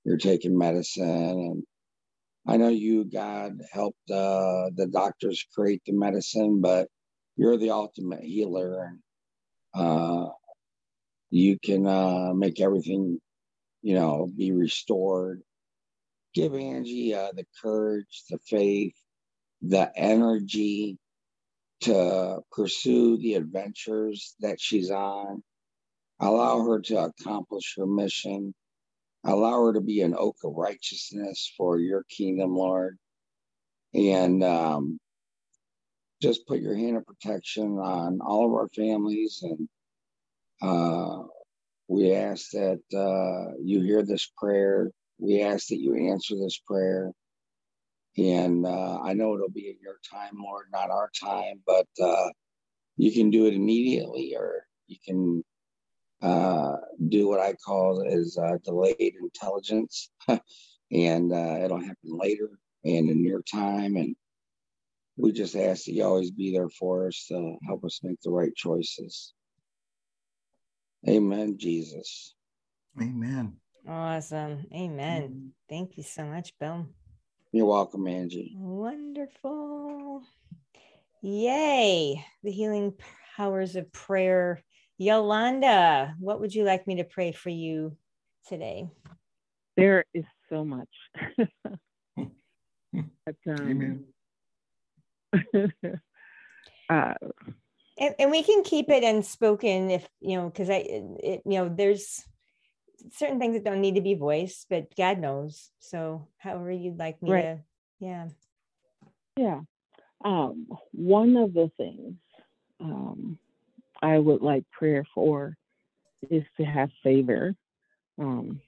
you're 0.09 0.17
taking 0.17 0.57
medicine. 0.57 1.05
And 1.07 1.63
I 2.47 2.57
know 2.57 2.69
you, 2.69 3.05
God, 3.05 3.59
helped 3.71 4.11
uh, 4.11 4.71
the 4.75 4.89
doctors 4.91 5.45
create 5.55 5.83
the 5.85 5.93
medicine, 5.93 6.61
but 6.61 6.89
you're 7.37 7.57
the 7.57 7.71
ultimate 7.71 8.23
healer 8.23 8.85
and 8.85 8.99
uh, 9.75 10.29
you 11.31 11.59
can 11.63 11.87
uh, 11.87 12.33
make 12.35 12.61
everything 12.61 13.19
you 13.83 13.95
know, 13.95 14.31
be 14.37 14.53
restored. 14.53 15.41
Give 16.35 16.55
Angie 16.55 17.15
uh, 17.15 17.31
the 17.35 17.45
courage, 17.61 18.23
the 18.29 18.39
faith, 18.47 18.95
the 19.61 19.91
energy 19.97 20.97
to 21.81 22.39
pursue 22.51 23.17
the 23.17 23.35
adventures 23.35 24.35
that 24.41 24.61
she's 24.61 24.91
on. 24.91 25.43
Allow 26.19 26.63
her 26.65 26.81
to 26.81 27.05
accomplish 27.05 27.75
her 27.77 27.87
mission. 27.87 28.53
Allow 29.25 29.65
her 29.65 29.73
to 29.73 29.81
be 29.81 30.01
an 30.01 30.15
oak 30.17 30.38
of 30.43 30.53
righteousness 30.55 31.51
for 31.57 31.79
your 31.79 32.03
kingdom, 32.09 32.55
Lord. 32.55 32.97
And 33.93 34.43
um, 34.43 34.99
just 36.21 36.47
put 36.47 36.59
your 36.61 36.75
hand 36.75 36.97
of 36.97 37.05
protection 37.05 37.77
on 37.79 38.19
all 38.21 38.45
of 38.45 38.53
our 38.53 38.69
families 38.75 39.43
and 39.43 39.67
uh, 40.61 41.23
we 41.88 42.13
ask 42.13 42.51
that 42.51 42.81
uh, 42.93 43.55
you 43.63 43.81
hear 43.81 44.03
this 44.03 44.31
prayer. 44.38 44.91
We 45.17 45.41
ask 45.41 45.67
that 45.69 45.79
you 45.79 46.11
answer 46.11 46.35
this 46.35 46.61
prayer. 46.65 47.11
And 48.17 48.65
uh, 48.65 48.99
I 49.01 49.13
know 49.13 49.33
it'll 49.33 49.49
be 49.49 49.69
in 49.69 49.77
your 49.81 49.97
time, 50.11 50.38
Lord, 50.43 50.67
not 50.71 50.91
our 50.91 51.09
time, 51.19 51.61
but 51.65 51.88
uh, 52.01 52.29
you 52.97 53.11
can 53.11 53.31
do 53.31 53.47
it 53.47 53.53
immediately 53.53 54.35
or 54.38 54.65
you 54.88 54.97
can 55.03 55.43
uh, 56.21 56.75
do 57.07 57.27
what 57.27 57.39
I 57.39 57.53
call 57.53 58.01
is 58.01 58.38
uh, 58.38 58.57
delayed 58.63 59.13
intelligence. 59.21 60.09
and 60.91 61.31
uh, 61.31 61.59
it'll 61.63 61.79
happen 61.79 61.95
later 62.03 62.49
and 62.83 63.09
in 63.09 63.23
your 63.23 63.41
time. 63.41 63.95
And 63.95 64.15
we 65.17 65.31
just 65.31 65.55
ask 65.55 65.85
that 65.85 65.93
you 65.93 66.03
always 66.03 66.31
be 66.31 66.51
there 66.51 66.69
for 66.69 67.07
us 67.07 67.25
to 67.29 67.57
help 67.65 67.83
us 67.83 67.99
make 68.03 68.21
the 68.21 68.31
right 68.31 68.55
choices. 68.55 69.33
Amen, 71.07 71.57
Jesus. 71.57 72.35
Amen. 73.01 73.57
Awesome. 73.88 74.65
Amen. 74.73 75.51
Thank 75.69 75.97
you 75.97 76.03
so 76.03 76.25
much, 76.25 76.57
Bill. 76.59 76.88
You're 77.51 77.65
welcome, 77.65 78.07
Angie. 78.07 78.53
Wonderful. 78.55 80.23
Yay. 81.21 82.23
The 82.43 82.51
healing 82.51 82.93
powers 83.35 83.75
of 83.75 83.91
prayer. 83.91 84.61
Yolanda, 85.00 86.13
what 86.20 86.41
would 86.41 86.53
you 86.53 86.65
like 86.65 86.86
me 86.86 86.96
to 86.96 87.06
pray 87.06 87.32
for 87.32 87.50
you 87.50 87.96
today? 88.50 88.89
There 89.77 90.03
is 90.13 90.25
so 90.50 90.65
much. 90.65 90.89
but, 92.18 93.36
um, 93.48 94.03
uh, 96.89 97.13
and, 97.98 98.15
and, 98.20 98.29
we 98.29 98.44
can 98.44 98.63
keep 98.63 98.89
it 98.89 99.06
unspoken 99.06 99.89
if 99.89 100.06
you 100.20 100.36
know 100.36 100.50
because 100.50 100.70
i 100.70 100.84
it, 100.86 101.41
you 101.46 101.60
know 101.60 101.70
there's 101.70 102.25
certain 103.13 103.39
things 103.39 103.53
that 103.53 103.63
don't 103.63 103.79
need 103.79 103.96
to 103.96 104.01
be 104.01 104.15
voiced 104.15 104.65
but 104.70 104.94
god 104.96 105.20
knows 105.20 105.70
so 105.79 106.27
however 106.38 106.72
you'd 106.72 106.98
like 106.98 107.22
me 107.22 107.32
right. 107.32 107.41
to 107.44 107.60
yeah 108.00 108.27
yeah 109.38 109.60
um, 110.25 110.68
one 110.91 111.38
of 111.38 111.53
the 111.53 111.72
things 111.77 112.15
um, 112.82 113.38
i 114.01 114.18
would 114.18 114.41
like 114.41 114.63
prayer 114.72 115.06
for 115.13 115.56
is 116.29 116.44
to 116.58 116.63
have 116.63 116.89
favor 117.03 117.56
um, 118.20 118.60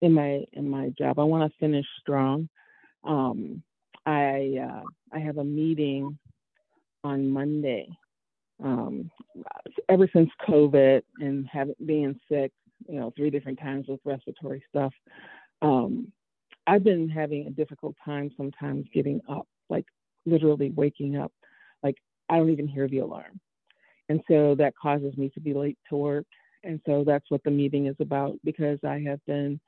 in 0.00 0.12
my 0.12 0.44
in 0.52 0.68
my 0.68 0.90
job 0.98 1.18
i 1.18 1.24
want 1.24 1.50
to 1.50 1.58
finish 1.58 1.86
strong 2.00 2.48
um, 3.04 3.62
I 4.06 4.58
uh, 4.62 4.82
I 5.12 5.18
have 5.18 5.38
a 5.38 5.44
meeting 5.44 6.18
on 7.02 7.28
Monday. 7.28 7.88
Um, 8.62 9.10
ever 9.88 10.08
since 10.12 10.30
COVID 10.48 11.02
and 11.18 11.46
having 11.50 11.74
being 11.84 12.18
sick, 12.30 12.52
you 12.88 13.00
know, 13.00 13.12
three 13.16 13.30
different 13.30 13.58
times 13.58 13.86
with 13.88 14.00
respiratory 14.04 14.62
stuff, 14.68 14.92
um, 15.60 16.12
I've 16.66 16.84
been 16.84 17.08
having 17.08 17.46
a 17.46 17.50
difficult 17.50 17.94
time 18.04 18.30
sometimes 18.36 18.86
getting 18.94 19.20
up, 19.28 19.46
like 19.68 19.86
literally 20.24 20.70
waking 20.70 21.16
up. 21.16 21.32
Like 21.82 21.96
I 22.28 22.36
don't 22.36 22.50
even 22.50 22.68
hear 22.68 22.88
the 22.88 22.98
alarm, 22.98 23.40
and 24.08 24.20
so 24.28 24.54
that 24.56 24.74
causes 24.76 25.16
me 25.16 25.30
to 25.30 25.40
be 25.40 25.54
late 25.54 25.78
to 25.88 25.96
work. 25.96 26.26
And 26.62 26.80
so 26.86 27.04
that's 27.04 27.30
what 27.30 27.42
the 27.44 27.50
meeting 27.50 27.86
is 27.86 27.96
about 28.00 28.38
because 28.44 28.78
I 28.84 29.00
have 29.06 29.24
been 29.26 29.60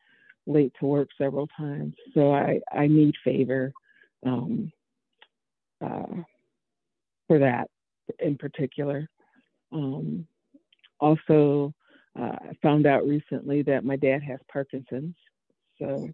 late 0.47 0.73
to 0.81 0.87
work 0.87 1.09
several 1.19 1.49
times. 1.57 1.95
So 2.14 2.33
I 2.33 2.61
I 2.73 2.87
need 2.87 3.14
favor 3.25 3.73
um, 4.25 4.73
uh, 5.85 6.23
for 7.26 7.38
that 7.38 7.69
in 8.21 8.37
particular. 8.37 9.09
Um, 9.73 10.26
also, 11.00 11.75
uh, 12.19 12.37
I 12.40 12.52
found 12.62 12.87
out 12.87 13.07
recently 13.07 13.62
that 13.62 13.85
my 13.85 13.97
dad 13.97 14.23
has 14.23 14.38
Parkinson's, 14.50 15.16
so 15.78 16.09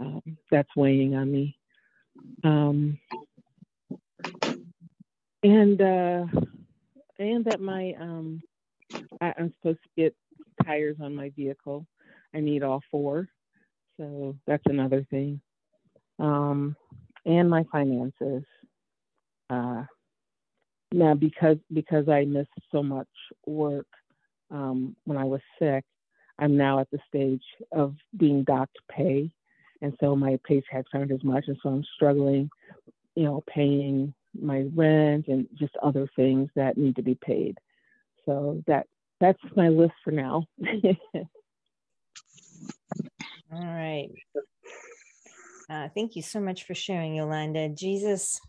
um, 0.00 0.22
that's 0.50 0.74
weighing 0.76 1.14
on 1.14 1.30
me. 1.30 1.58
Um, 2.42 2.98
and 5.42 5.80
uh, 5.80 6.24
and 7.18 7.44
that 7.44 7.60
my 7.60 7.94
um, 8.00 8.40
I, 9.20 9.32
I'm 9.38 9.52
supposed 9.60 9.80
to 9.82 10.02
get 10.02 10.14
tires 10.64 10.96
on 11.00 11.14
my 11.14 11.30
vehicle. 11.36 11.86
I 12.34 12.40
need 12.40 12.62
all 12.62 12.82
four, 12.90 13.28
so 13.98 14.36
that's 14.46 14.64
another 14.66 15.06
thing. 15.10 15.40
Um, 16.18 16.76
and 17.26 17.48
my 17.48 17.64
finances. 17.70 18.44
Uh, 19.50 19.84
now, 20.92 21.14
because 21.14 21.58
because 21.72 22.08
I 22.08 22.24
missed 22.24 22.50
so 22.70 22.82
much 22.82 23.08
work 23.46 23.86
um, 24.50 24.96
when 25.04 25.18
I 25.18 25.24
was 25.24 25.40
sick, 25.58 25.84
I'm 26.38 26.56
now 26.56 26.78
at 26.80 26.90
the 26.90 26.98
stage 27.08 27.42
of 27.72 27.94
being 28.16 28.44
docked 28.44 28.78
pay, 28.90 29.30
and 29.82 29.94
so 30.00 30.14
my 30.14 30.38
paychecks 30.48 30.84
aren't 30.92 31.12
as 31.12 31.24
much, 31.24 31.44
and 31.48 31.56
so 31.62 31.70
I'm 31.70 31.84
struggling, 31.94 32.48
you 33.16 33.24
know, 33.24 33.42
paying 33.48 34.14
my 34.40 34.66
rent 34.74 35.28
and 35.28 35.46
just 35.54 35.76
other 35.82 36.08
things 36.16 36.50
that 36.54 36.76
need 36.76 36.96
to 36.96 37.02
be 37.02 37.14
paid. 37.14 37.58
So 38.26 38.62
that 38.66 38.86
that's 39.20 39.40
my 39.56 39.68
list 39.68 39.94
for 40.02 40.10
now. 40.10 40.44
All 43.52 43.64
right. 43.64 44.10
Uh, 45.70 45.88
thank 45.94 46.16
you 46.16 46.22
so 46.22 46.40
much 46.40 46.64
for 46.64 46.74
sharing, 46.74 47.14
Yolanda. 47.14 47.68
Jesus, 47.68 48.40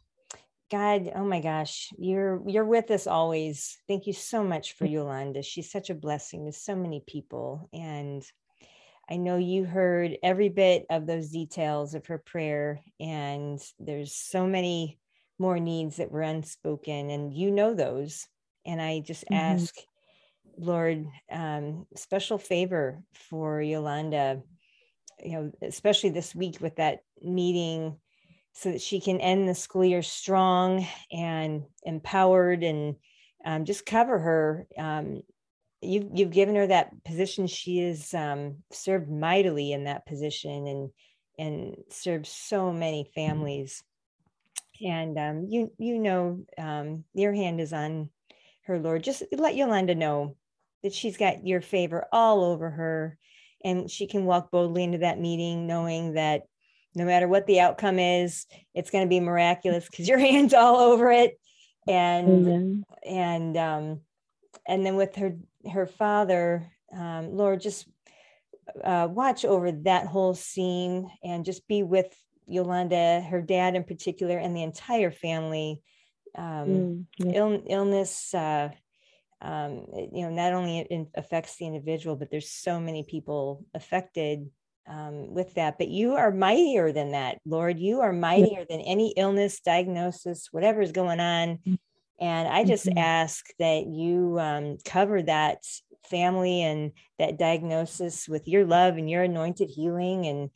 God, 0.71 1.11
oh 1.15 1.23
my 1.23 1.39
gosh, 1.39 1.89
you're 1.97 2.41
you're 2.47 2.65
with 2.65 2.91
us 2.91 3.07
always. 3.07 3.77
Thank 3.87 4.07
you 4.07 4.13
so 4.13 4.43
much 4.43 4.73
for 4.73 4.85
Yolanda. 4.85 5.41
She's 5.41 5.71
such 5.71 5.89
a 5.89 5.95
blessing 5.95 6.45
to 6.45 6.51
so 6.51 6.75
many 6.75 7.03
people, 7.07 7.69
and 7.71 8.23
I 9.09 9.17
know 9.17 9.37
you 9.37 9.65
heard 9.65 10.17
every 10.23 10.49
bit 10.49 10.85
of 10.89 11.05
those 11.05 11.29
details 11.29 11.93
of 11.93 12.07
her 12.07 12.17
prayer, 12.17 12.81
and 12.99 13.61
there's 13.79 14.15
so 14.15 14.47
many 14.47 14.97
more 15.37 15.59
needs 15.59 15.97
that 15.97 16.11
were 16.11 16.21
unspoken, 16.21 17.09
and 17.09 17.33
you 17.33 17.51
know 17.51 17.73
those. 17.73 18.27
And 18.65 18.81
I 18.81 18.99
just 18.99 19.23
mm-hmm. 19.25 19.33
ask, 19.33 19.75
Lord, 20.57 21.05
um, 21.31 21.85
special 21.95 22.37
favor 22.37 23.01
for 23.13 23.61
Yolanda 23.61 24.41
you 25.23 25.31
know, 25.31 25.51
especially 25.61 26.09
this 26.09 26.35
week 26.35 26.59
with 26.61 26.75
that 26.77 26.99
meeting 27.21 27.97
so 28.53 28.71
that 28.71 28.81
she 28.81 28.99
can 28.99 29.19
end 29.19 29.47
the 29.47 29.55
school 29.55 29.83
year 29.83 30.01
strong 30.01 30.85
and 31.11 31.63
empowered 31.83 32.63
and 32.63 32.95
um, 33.45 33.65
just 33.65 33.85
cover 33.85 34.17
her. 34.17 34.67
Um, 34.77 35.21
you've, 35.81 36.07
you've 36.13 36.31
given 36.31 36.55
her 36.55 36.67
that 36.67 37.03
position. 37.03 37.47
She 37.47 37.79
has 37.79 38.13
um, 38.13 38.57
served 38.71 39.09
mightily 39.09 39.71
in 39.71 39.85
that 39.85 40.05
position 40.05 40.67
and, 40.67 40.89
and 41.37 41.75
served 41.89 42.27
so 42.27 42.71
many 42.71 43.11
families. 43.13 43.83
And 44.83 45.17
um, 45.17 45.47
you, 45.49 45.71
you 45.77 45.99
know, 45.99 46.45
um, 46.57 47.05
your 47.13 47.33
hand 47.33 47.61
is 47.61 47.73
on 47.73 48.09
her, 48.65 48.79
Lord. 48.79 49.03
Just 49.03 49.23
let 49.31 49.55
Yolanda 49.55 49.95
know 49.95 50.35
that 50.83 50.93
she's 50.93 51.17
got 51.17 51.45
your 51.45 51.61
favor 51.61 52.05
all 52.11 52.43
over 52.43 52.69
her 52.69 53.17
and 53.63 53.89
she 53.89 54.05
can 54.05 54.25
walk 54.25 54.51
boldly 54.51 54.83
into 54.83 54.99
that 54.99 55.19
meeting 55.19 55.65
knowing 55.65 56.13
that 56.13 56.43
no 56.93 57.03
matter 57.03 57.27
what 57.27 57.47
the 57.47 57.59
outcome 57.59 57.97
is 57.99 58.45
it's 58.73 58.91
going 58.91 59.03
to 59.03 59.09
be 59.09 59.19
miraculous 59.19 59.89
because 59.89 60.07
your 60.07 60.19
hands 60.29 60.53
all 60.53 60.77
over 60.77 61.11
it 61.11 61.39
and 61.87 62.47
and 63.03 63.57
um 63.57 63.99
and 64.67 64.85
then 64.85 64.95
with 64.95 65.15
her 65.15 65.35
her 65.71 65.87
father 65.87 66.71
um 66.95 67.35
lord 67.35 67.59
just 67.59 67.87
uh, 68.83 69.07
watch 69.09 69.45
over 69.45 69.71
that 69.71 70.07
whole 70.07 70.33
scene 70.33 71.09
and 71.23 71.45
just 71.45 71.67
be 71.67 71.83
with 71.83 72.15
Yolanda, 72.47 73.21
her 73.21 73.41
dad 73.41 73.75
in 73.75 73.83
particular, 73.83 74.37
and 74.37 74.55
the 74.55 74.63
entire 74.63 75.11
family. 75.11 75.81
Um, 76.37 77.07
mm, 77.21 77.33
Ill, 77.33 77.63
illness, 77.67 78.33
uh, 78.33 78.69
um, 79.41 79.85
you 80.11 80.23
know, 80.23 80.29
not 80.29 80.53
only 80.53 80.79
it 80.79 81.07
affects 81.15 81.57
the 81.57 81.65
individual, 81.65 82.15
but 82.15 82.29
there's 82.29 82.49
so 82.49 82.79
many 82.79 83.03
people 83.03 83.65
affected 83.73 84.49
um, 84.87 85.33
with 85.33 85.53
that. 85.55 85.77
But 85.77 85.87
you 85.87 86.15
are 86.15 86.31
mightier 86.31 86.91
than 86.91 87.11
that, 87.11 87.39
Lord. 87.45 87.79
You 87.79 88.01
are 88.01 88.13
mightier 88.13 88.65
than 88.69 88.81
any 88.81 89.13
illness, 89.17 89.59
diagnosis, 89.59 90.49
whatever 90.51 90.81
is 90.81 90.91
going 90.91 91.19
on. 91.19 91.59
Mm. 91.65 91.79
And 92.19 92.47
I 92.47 92.63
just 92.63 92.85
mm-hmm. 92.85 92.97
ask 92.97 93.45
that 93.59 93.87
you 93.87 94.39
um, 94.39 94.77
cover 94.85 95.21
that 95.23 95.63
family 96.09 96.61
and 96.61 96.91
that 97.19 97.37
diagnosis 97.37 98.27
with 98.27 98.47
your 98.47 98.65
love 98.65 98.97
and 98.97 99.09
your 99.09 99.23
anointed 99.23 99.69
healing 99.69 100.25
and 100.25 100.49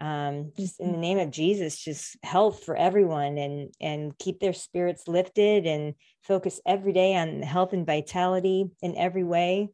um, 0.00 0.52
just 0.56 0.78
in 0.78 0.86
the 0.86 0.92
mm-hmm. 0.92 1.00
name 1.00 1.18
of 1.18 1.30
Jesus, 1.30 1.78
just 1.78 2.16
health 2.22 2.64
for 2.64 2.76
everyone 2.76 3.36
and 3.36 3.74
and 3.80 4.16
keep 4.18 4.38
their 4.38 4.52
spirits 4.52 5.08
lifted 5.08 5.66
and 5.66 5.94
focus 6.22 6.60
every 6.64 6.92
day 6.92 7.16
on 7.16 7.42
health 7.42 7.72
and 7.72 7.86
vitality 7.86 8.66
in 8.80 8.96
every 8.96 9.24
way. 9.24 9.70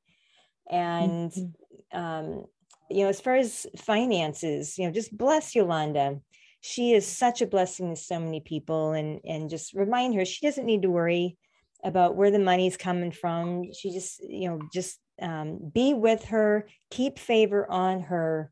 And 0.70 1.30
mm-hmm. 1.30 1.98
um, 1.98 2.44
you 2.90 3.02
know, 3.02 3.08
as 3.08 3.20
far 3.20 3.36
as 3.36 3.66
finances, 3.76 4.78
you 4.78 4.86
know, 4.86 4.92
just 4.92 5.16
bless 5.16 5.54
Yolanda. 5.54 6.20
She 6.62 6.92
is 6.92 7.06
such 7.06 7.42
a 7.42 7.46
blessing 7.46 7.90
to 7.90 8.00
so 8.00 8.18
many 8.18 8.40
people, 8.40 8.92
and 8.92 9.20
and 9.24 9.50
just 9.50 9.74
remind 9.74 10.14
her 10.14 10.24
she 10.24 10.46
doesn't 10.46 10.64
need 10.64 10.82
to 10.82 10.90
worry 10.90 11.36
about 11.82 12.16
where 12.16 12.30
the 12.30 12.38
money's 12.38 12.78
coming 12.78 13.12
from. 13.12 13.64
She 13.74 13.90
just 13.90 14.22
you 14.26 14.48
know 14.48 14.60
just 14.72 14.98
um, 15.20 15.58
be 15.74 15.92
with 15.92 16.24
her, 16.26 16.66
keep 16.90 17.18
favor 17.18 17.70
on 17.70 18.00
her 18.00 18.50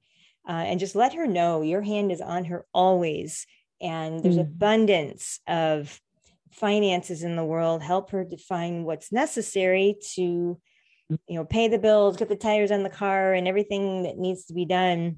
uh, 0.49 0.53
and 0.53 0.81
just 0.81 0.95
let 0.95 1.15
her 1.15 1.27
know 1.27 1.63
your 1.63 1.83
hand 1.83 2.11
is 2.11 2.21
on 2.21 2.45
her 2.47 2.67
always. 2.73 3.47
And 3.81 4.23
there's 4.23 4.37
mm. 4.37 4.43
abundance 4.43 5.41
of 5.47 6.01
finances 6.53 7.23
in 7.23 7.37
the 7.37 7.45
world. 7.45 7.83
Help 7.83 8.11
her 8.11 8.25
define 8.25 8.85
what's 8.85 9.13
necessary 9.13 9.97
to, 10.15 10.59
mm. 11.11 11.19
you 11.29 11.37
know, 11.37 11.45
pay 11.45 11.69
the 11.69 11.79
bills, 11.79 12.17
get 12.17 12.29
the 12.29 12.37
tires 12.37 12.71
on 12.71 12.83
the 12.83 12.91
car, 12.91 13.35
and 13.35 13.49
everything 13.49 14.05
that 14.05 14.19
needs 14.19 14.45
to 14.47 14.55
be 14.55 14.65
done. 14.65 15.17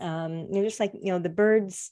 Um, 0.00 0.46
you're 0.52 0.64
just 0.64 0.78
like 0.78 0.92
you 0.94 1.12
know 1.12 1.18
the 1.18 1.28
birds 1.28 1.90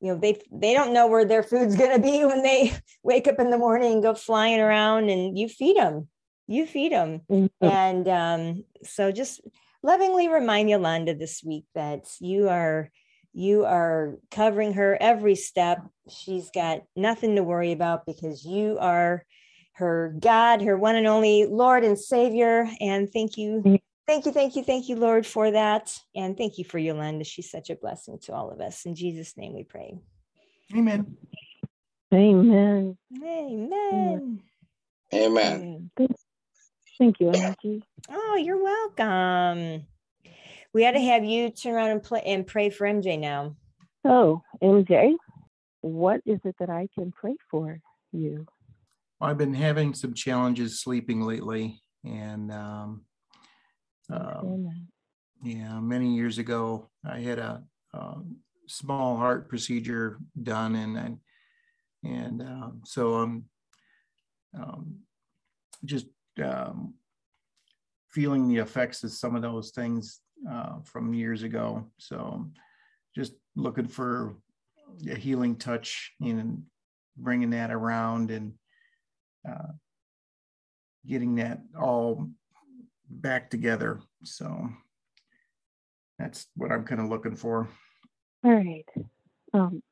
you 0.00 0.12
know 0.12 0.18
they 0.18 0.40
they 0.52 0.74
don't 0.74 0.92
know 0.92 1.06
where 1.06 1.24
their 1.24 1.42
food's 1.42 1.76
going 1.76 1.94
to 1.94 2.02
be 2.02 2.24
when 2.24 2.42
they 2.42 2.72
wake 3.02 3.28
up 3.28 3.38
in 3.38 3.50
the 3.50 3.58
morning 3.58 3.94
and 3.94 4.02
go 4.02 4.14
flying 4.14 4.60
around 4.60 5.10
and 5.10 5.38
you 5.38 5.48
feed 5.48 5.76
them 5.76 6.08
you 6.46 6.66
feed 6.66 6.92
them 6.92 7.20
mm-hmm. 7.30 7.66
and 7.66 8.08
um, 8.08 8.64
so 8.82 9.12
just 9.12 9.40
lovingly 9.82 10.28
remind 10.28 10.70
Yolanda 10.70 11.14
this 11.14 11.42
week 11.44 11.64
that 11.74 12.06
you 12.20 12.48
are 12.48 12.90
you 13.32 13.64
are 13.64 14.16
covering 14.30 14.74
her 14.74 14.96
every 15.00 15.34
step. 15.34 15.78
She's 16.08 16.50
got 16.50 16.80
nothing 16.96 17.36
to 17.36 17.42
worry 17.42 17.72
about 17.72 18.06
because 18.06 18.44
you 18.44 18.78
are 18.80 19.24
her 19.74 20.14
God, 20.18 20.62
her 20.62 20.76
one 20.76 20.96
and 20.96 21.06
only 21.06 21.46
Lord 21.46 21.84
and 21.84 21.98
Savior. 21.98 22.68
And 22.80 23.08
thank 23.12 23.36
you. 23.36 23.62
Thank 24.08 24.24
you, 24.24 24.32
thank 24.32 24.56
you, 24.56 24.64
thank 24.64 24.88
you, 24.88 24.96
Lord, 24.96 25.26
for 25.26 25.50
that. 25.50 25.94
And 26.16 26.36
thank 26.36 26.56
you 26.56 26.64
for 26.64 26.78
Yolanda. 26.78 27.24
She's 27.24 27.50
such 27.50 27.68
a 27.68 27.76
blessing 27.76 28.18
to 28.22 28.32
all 28.32 28.50
of 28.50 28.58
us. 28.58 28.86
In 28.86 28.94
Jesus' 28.94 29.36
name 29.36 29.54
we 29.54 29.64
pray. 29.64 29.98
Amen. 30.74 31.16
Amen. 32.12 32.96
Amen. 33.22 34.42
Amen. 35.12 35.90
Thank 36.98 37.20
you, 37.20 37.30
Angie. 37.30 37.84
Oh, 38.10 38.36
you're 38.36 38.62
welcome. 38.62 39.86
We 40.74 40.82
had 40.82 40.94
to 40.94 41.00
have 41.00 41.24
you 41.24 41.50
turn 41.50 41.74
around 41.74 41.90
and 41.90 42.02
play 42.02 42.22
and 42.26 42.46
pray 42.46 42.70
for 42.70 42.86
MJ 42.86 43.18
now. 43.18 43.54
Oh, 44.04 44.42
MJ, 44.60 45.14
what 45.80 46.20
is 46.26 46.40
it 46.44 46.56
that 46.58 46.70
I 46.70 46.88
can 46.94 47.12
pray 47.12 47.36
for 47.50 47.80
you? 48.12 48.46
I've 49.20 49.38
been 49.38 49.54
having 49.54 49.94
some 49.94 50.12
challenges 50.12 50.80
sleeping 50.80 51.22
lately, 51.22 51.80
and 52.04 52.50
um, 52.52 53.04
um, 54.10 54.88
yeah, 55.42 55.78
many 55.80 56.14
years 56.14 56.38
ago, 56.38 56.90
I 57.04 57.20
had 57.20 57.38
a, 57.38 57.62
a 57.94 58.16
small 58.66 59.16
heart 59.16 59.48
procedure 59.48 60.18
done, 60.40 60.74
and 60.74 60.96
and, 60.96 61.18
and 62.04 62.42
um, 62.42 62.80
so 62.84 63.14
I'm 63.14 63.44
um, 64.54 64.96
just 65.84 66.06
um, 66.40 66.94
feeling 68.10 68.48
the 68.48 68.58
effects 68.58 69.04
of 69.04 69.12
some 69.12 69.36
of 69.36 69.42
those 69.42 69.70
things 69.70 70.20
uh, 70.50 70.76
from 70.84 71.14
years 71.14 71.42
ago. 71.42 71.86
So 71.98 72.46
just 73.14 73.34
looking 73.56 73.88
for 73.88 74.36
a 75.10 75.14
healing 75.14 75.56
touch 75.56 76.12
and 76.20 76.62
bringing 77.16 77.50
that 77.50 77.70
around 77.70 78.30
and 78.30 78.54
uh, 79.48 79.72
getting 81.06 81.36
that 81.36 81.60
all 81.78 82.28
back 83.10 83.50
together. 83.50 84.00
So 84.24 84.68
that's 86.18 86.46
what 86.56 86.72
I'm 86.72 86.84
kind 86.84 87.00
of 87.00 87.08
looking 87.08 87.36
for. 87.36 87.68
All 88.44 88.52
right. 88.52 88.86
Um, 89.52 89.82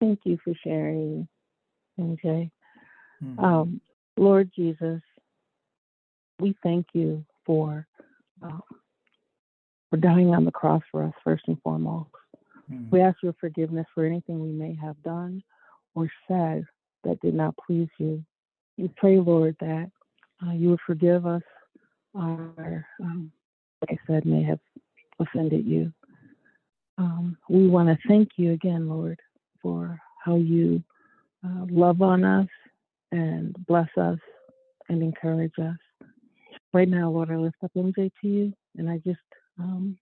thank 0.00 0.20
you 0.24 0.38
for 0.44 0.54
sharing, 0.64 1.28
MJ. 1.98 2.50
Mm-hmm. 3.22 3.44
Um, 3.44 3.80
Lord 4.20 4.50
Jesus, 4.54 5.00
we 6.40 6.54
thank 6.62 6.88
you 6.92 7.24
for 7.46 7.86
um, 8.42 8.62
for 9.88 9.96
dying 9.96 10.34
on 10.34 10.44
the 10.44 10.52
cross 10.52 10.82
for 10.90 11.02
us 11.04 11.14
first 11.24 11.44
and 11.46 11.60
foremost. 11.62 12.10
Mm-hmm. 12.70 12.90
We 12.90 13.00
ask 13.00 13.16
your 13.22 13.34
forgiveness 13.40 13.86
for 13.94 14.04
anything 14.04 14.40
we 14.40 14.52
may 14.52 14.74
have 14.74 15.02
done 15.02 15.42
or 15.94 16.10
said 16.28 16.66
that 17.02 17.18
did 17.20 17.34
not 17.34 17.54
please 17.66 17.88
you. 17.98 18.22
We 18.76 18.88
pray, 18.96 19.18
Lord, 19.18 19.56
that 19.60 19.90
uh, 20.46 20.52
you 20.52 20.68
would 20.68 20.80
forgive 20.86 21.26
us 21.26 21.42
our, 22.14 22.86
um, 23.02 23.32
like 23.80 23.98
I 23.98 24.06
said, 24.06 24.26
may 24.26 24.42
have 24.42 24.60
offended 25.18 25.66
you. 25.66 25.92
Um, 26.98 27.38
we 27.48 27.68
want 27.68 27.88
to 27.88 28.08
thank 28.08 28.32
you 28.36 28.52
again, 28.52 28.86
Lord, 28.86 29.18
for 29.62 29.98
how 30.22 30.36
you 30.36 30.82
uh, 31.42 31.64
love 31.70 32.02
on 32.02 32.22
us 32.22 32.48
and 33.12 33.54
bless 33.66 33.88
us 33.96 34.18
and 34.88 35.02
encourage 35.02 35.58
us. 35.58 35.76
Right 36.72 36.88
now, 36.88 37.10
Lord, 37.10 37.30
I 37.30 37.36
lift 37.36 37.56
up 37.64 37.72
MJ 37.76 38.10
to 38.20 38.28
you, 38.28 38.52
and 38.76 38.88
I 38.88 38.98
just, 38.98 39.18
um, 39.58 39.96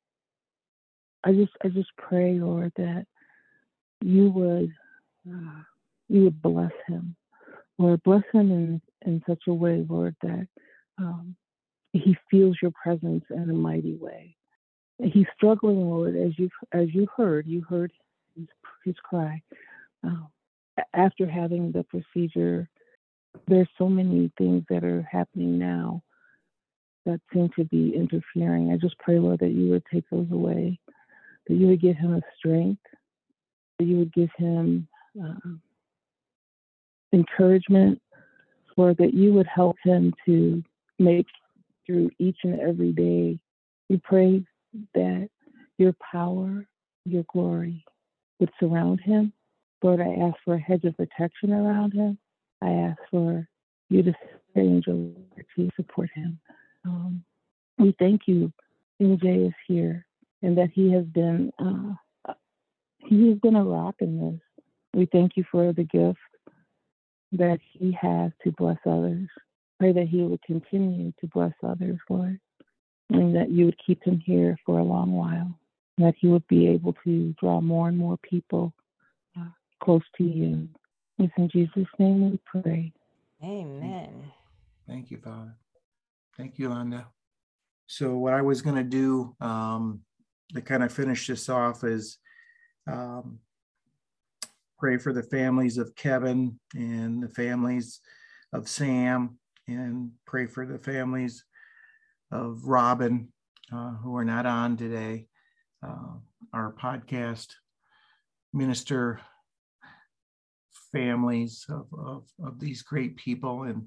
I 1.24 1.32
just, 1.32 1.52
I 1.64 1.68
just 1.68 1.90
pray, 1.96 2.34
Lord, 2.34 2.72
that 2.76 3.06
you 4.00 4.30
would, 4.30 4.72
uh, 5.28 5.62
you 6.08 6.24
would 6.24 6.42
bless 6.42 6.72
him, 6.86 7.16
Lord, 7.78 8.02
bless 8.02 8.24
him 8.32 8.50
in 8.50 8.80
in 9.06 9.22
such 9.26 9.42
a 9.46 9.54
way, 9.54 9.86
Lord, 9.88 10.16
that 10.22 10.46
um, 10.98 11.36
he 11.92 12.16
feels 12.30 12.56
your 12.60 12.72
presence 12.82 13.24
in 13.30 13.48
a 13.48 13.54
mighty 13.54 13.94
way. 13.94 14.36
He's 15.00 15.26
struggling, 15.36 15.88
Lord, 15.88 16.16
as 16.16 16.36
you 16.38 16.50
as 16.72 16.92
you 16.92 17.06
heard, 17.16 17.46
you 17.46 17.62
heard 17.62 17.92
his, 18.36 18.46
his 18.84 18.96
cry. 19.04 19.40
Um, 20.02 20.28
after 20.94 21.26
having 21.26 21.72
the 21.72 21.84
procedure, 21.84 22.68
there's 23.46 23.68
so 23.78 23.88
many 23.88 24.30
things 24.38 24.64
that 24.68 24.84
are 24.84 25.06
happening 25.10 25.58
now 25.58 26.02
that 27.06 27.20
seem 27.32 27.48
to 27.56 27.64
be 27.64 27.94
interfering. 27.94 28.72
I 28.72 28.76
just 28.76 28.98
pray, 28.98 29.18
Lord, 29.18 29.40
that 29.40 29.52
you 29.52 29.70
would 29.70 29.84
take 29.92 30.04
those 30.10 30.30
away, 30.30 30.78
that 31.46 31.54
you 31.54 31.66
would 31.68 31.80
give 31.80 31.96
him 31.96 32.14
a 32.14 32.20
strength, 32.36 32.82
that 33.78 33.84
you 33.84 33.96
would 33.96 34.12
give 34.12 34.30
him 34.36 34.86
uh, 35.22 35.50
encouragement, 37.12 38.00
Lord, 38.76 38.96
that 38.98 39.14
you 39.14 39.32
would 39.32 39.46
help 39.46 39.76
him 39.82 40.12
to 40.26 40.62
make 40.98 41.26
through 41.86 42.10
each 42.18 42.38
and 42.44 42.60
every 42.60 42.92
day. 42.92 43.38
We 43.88 43.96
pray 44.04 44.44
that 44.94 45.28
your 45.78 45.94
power, 46.12 46.66
your 47.06 47.24
glory 47.32 47.84
would 48.38 48.50
surround 48.60 49.00
him. 49.00 49.32
Lord, 49.82 50.00
I 50.00 50.26
ask 50.26 50.36
for 50.44 50.54
a 50.54 50.60
hedge 50.60 50.84
of 50.84 50.96
protection 50.96 51.52
around 51.52 51.92
him. 51.92 52.18
I 52.62 52.70
ask 52.70 52.98
for 53.10 53.46
you 53.90 54.02
to 54.02 54.12
send 54.54 54.68
angels 54.68 55.16
to 55.56 55.70
support 55.76 56.10
him. 56.14 56.38
Um, 56.84 57.24
we 57.78 57.94
thank 57.98 58.22
you, 58.26 58.52
MJ 59.00 59.48
is 59.48 59.54
here, 59.66 60.04
and 60.42 60.56
that 60.58 60.70
he 60.74 60.92
has 60.92 61.04
been 61.04 61.52
uh, 61.58 62.32
he 62.98 63.28
has 63.28 63.38
been 63.38 63.56
a 63.56 63.64
rock 63.64 63.96
in 64.00 64.18
this. 64.18 64.40
We 64.94 65.06
thank 65.06 65.36
you 65.36 65.44
for 65.50 65.72
the 65.72 65.84
gift 65.84 66.18
that 67.32 67.58
he 67.62 67.96
has 68.00 68.32
to 68.44 68.52
bless 68.52 68.78
others. 68.86 69.28
Pray 69.78 69.92
that 69.92 70.08
he 70.08 70.22
would 70.22 70.42
continue 70.42 71.12
to 71.20 71.26
bless 71.28 71.52
others, 71.62 71.98
Lord, 72.10 72.40
and 73.10 73.36
that 73.36 73.50
you 73.50 73.66
would 73.66 73.78
keep 73.84 74.02
him 74.02 74.18
here 74.18 74.56
for 74.66 74.78
a 74.78 74.84
long 74.84 75.12
while, 75.12 75.56
that 75.98 76.14
he 76.18 76.26
would 76.26 76.46
be 76.48 76.66
able 76.68 76.94
to 77.04 77.34
draw 77.40 77.60
more 77.60 77.88
and 77.88 77.96
more 77.96 78.16
people 78.18 78.72
uh, 79.38 79.50
close 79.80 80.02
to 80.16 80.24
you. 80.24 80.68
It's 81.18 81.32
in 81.36 81.48
Jesus' 81.48 81.88
name 81.98 82.30
we 82.30 82.40
pray. 82.46 82.92
Amen. 83.42 84.32
Thank 84.86 85.10
you, 85.10 85.18
Father. 85.18 85.56
Thank 86.36 86.58
you, 86.58 86.68
Londa. 86.68 87.06
So, 87.88 88.16
what 88.16 88.34
I 88.34 88.42
was 88.42 88.62
going 88.62 88.76
to 88.76 88.84
do 88.84 89.34
um, 89.40 90.02
to 90.54 90.62
kind 90.62 90.84
of 90.84 90.92
finish 90.92 91.26
this 91.26 91.48
off 91.48 91.82
is 91.82 92.18
um, 92.86 93.40
pray 94.78 94.96
for 94.96 95.12
the 95.12 95.22
families 95.24 95.76
of 95.76 95.96
Kevin 95.96 96.58
and 96.74 97.22
the 97.22 97.28
families 97.28 98.00
of 98.52 98.68
Sam 98.68 99.38
and 99.66 100.12
pray 100.24 100.46
for 100.46 100.66
the 100.66 100.78
families 100.78 101.44
of 102.30 102.64
Robin, 102.64 103.32
uh, 103.72 103.90
who 103.96 104.16
are 104.16 104.24
not 104.24 104.46
on 104.46 104.76
today. 104.76 105.26
Uh, 105.82 106.14
our 106.52 106.72
podcast 106.72 107.48
minister 108.52 109.20
families 110.98 111.64
of, 111.68 111.86
of, 111.96 112.24
of 112.42 112.58
these 112.58 112.82
great 112.82 113.16
people. 113.16 113.64
And 113.64 113.86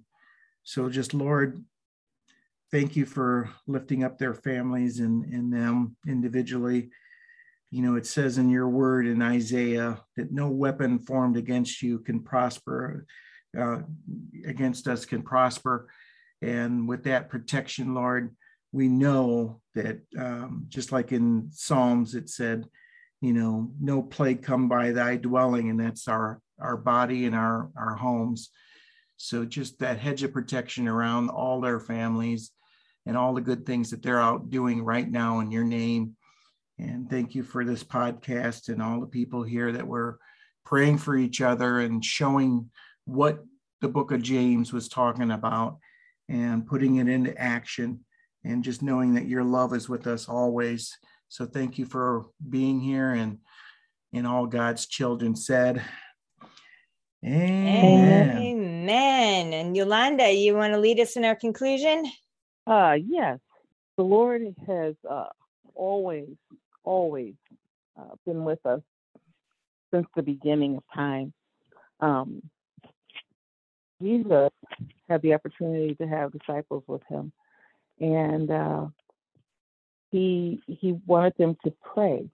so, 0.64 0.90
just 0.90 1.14
Lord, 1.14 1.64
thank 2.72 2.96
you 2.96 3.06
for 3.06 3.50
lifting 3.68 4.04
up 4.04 4.18
their 4.18 4.34
families 4.34 5.00
and, 5.00 5.26
and 5.26 5.52
them 5.52 5.96
individually. 6.08 6.90
You 7.70 7.82
know, 7.84 7.96
it 7.96 8.06
says 8.06 8.38
in 8.38 8.50
your 8.50 8.70
word 8.70 9.08
in 9.08 9.22
Isaiah 9.22 10.02
that 10.16 10.32
no 10.32 10.50
weapon 10.50 11.00
formed 11.00 11.38
against 11.38 11.82
you 11.82 12.00
can 12.00 12.22
prosper 12.22 13.06
uh, 13.58 13.80
against 14.46 14.88
us 14.88 15.06
can 15.06 15.22
prosper. 15.22 15.90
And 16.42 16.88
with 16.88 17.04
that 17.04 17.30
protection, 17.30 17.94
Lord, 17.94 18.36
we 18.72 18.88
know 18.88 19.60
that 19.76 20.00
um, 20.18 20.66
just 20.70 20.92
like 20.92 21.12
in 21.12 21.50
Psalms, 21.52 22.16
it 22.16 22.30
said, 22.30 22.66
you 23.22 23.34
know, 23.34 23.72
no 23.80 24.02
plague 24.02 24.44
come 24.44 24.68
by 24.68 24.92
thy 24.92 25.16
dwelling, 25.16 25.70
and 25.70 25.80
that's 25.80 26.08
our 26.08 26.42
our 26.60 26.78
body 26.78 27.26
and 27.26 27.36
our 27.36 27.70
our 27.78 27.96
homes. 27.96 28.50
So 29.18 29.46
just 29.46 29.80
that 29.80 30.00
hedge 30.00 30.24
of 30.24 30.34
protection 30.34 30.88
around 30.88 31.30
all 31.30 31.62
their 31.62 31.80
families 31.80 32.52
and 33.06 33.16
all 33.16 33.34
the 33.34 33.42
good 33.42 33.66
things 33.66 33.92
that 33.92 34.02
they're 34.02 34.20
out 34.20 34.50
doing 34.50 34.84
right 34.84 35.10
now 35.10 35.40
in 35.40 35.52
your 35.52 35.64
name. 35.64 36.16
And 36.80 37.08
thank 37.10 37.36
you 37.36 37.44
for 37.44 37.64
this 37.64 37.84
podcast 37.84 38.70
and 38.70 38.82
all 38.82 39.00
the 39.00 39.08
people 39.08 39.44
here 39.44 39.72
that 39.72 39.88
were 39.88 40.20
praying 40.66 40.98
for 40.98 41.16
each 41.16 41.42
other 41.42 41.80
and 41.80 42.04
showing 42.04 42.72
what 43.06 43.44
the 43.82 43.88
book 43.88 44.12
of 44.12 44.22
James 44.22 44.74
was 44.74 44.90
talking 44.90 45.32
about 45.32 45.78
and 46.30 46.66
putting 46.66 46.98
it 46.98 47.08
into 47.08 47.38
action 47.40 48.00
and 48.44 48.64
just 48.64 48.82
knowing 48.82 49.14
that 49.14 49.28
your 49.28 49.44
love 49.44 49.74
is 49.76 49.88
with 49.88 50.08
us 50.08 50.28
always. 50.28 50.98
So 51.32 51.46
thank 51.46 51.78
you 51.78 51.86
for 51.86 52.26
being 52.50 52.82
here 52.82 53.12
and 53.12 53.38
and 54.14 54.28
all 54.28 54.46
God's 54.48 54.86
children 54.86 55.34
said 55.34 55.82
Amen. 57.24 58.38
Amen. 58.38 59.54
And 59.54 59.78
Yolanda, 59.78 60.30
you 60.34 60.56
want 60.56 60.74
to 60.74 60.80
lead 60.80 61.00
us 61.00 61.16
in 61.16 61.24
our 61.24 61.36
conclusion? 61.36 62.04
Uh 62.68 62.98
yes. 63.02 63.40
The 63.96 64.04
Lord 64.04 64.42
has 64.68 64.96
uh 65.10 65.28
always, 65.74 66.36
always 66.84 67.36
uh, 67.98 68.16
been 68.26 68.44
with 68.44 68.66
us 68.66 68.82
since 69.94 70.08
the 70.18 70.24
beginning 70.24 70.76
of 70.76 70.84
time. 70.94 71.32
Um, 72.02 72.42
Jesus 74.02 74.50
had 75.10 75.22
the 75.22 75.34
opportunity 75.34 75.96
to 75.96 76.08
have 76.08 76.34
disciples 76.34 76.84
with 76.88 77.04
him, 77.08 77.32
and 78.02 78.52
uh, 78.52 78.88
he 80.12 80.62
he 80.68 80.94
wanted 81.08 81.34
them 81.38 81.58
to 81.64 81.74
pray. 81.94 82.30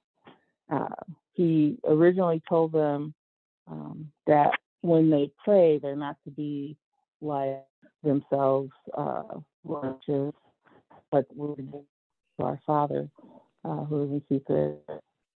Uh, 0.69 0.87
he 1.33 1.77
originally 1.87 2.41
told 2.49 2.71
them 2.71 3.13
um, 3.69 4.11
that 4.25 4.51
when 4.81 5.09
they 5.09 5.31
pray, 5.43 5.77
they're 5.77 5.95
not 5.95 6.17
to 6.23 6.31
be 6.31 6.75
like 7.21 7.63
themselves, 8.03 8.71
uh, 8.97 9.23
righteous, 9.63 10.33
but 11.11 11.25
we're 11.35 11.55
to 11.55 11.85
our 12.39 12.59
Father 12.65 13.07
uh, 13.63 13.83
who 13.85 14.03
is 14.05 14.09
in 14.11 14.21
secret. 14.29 14.83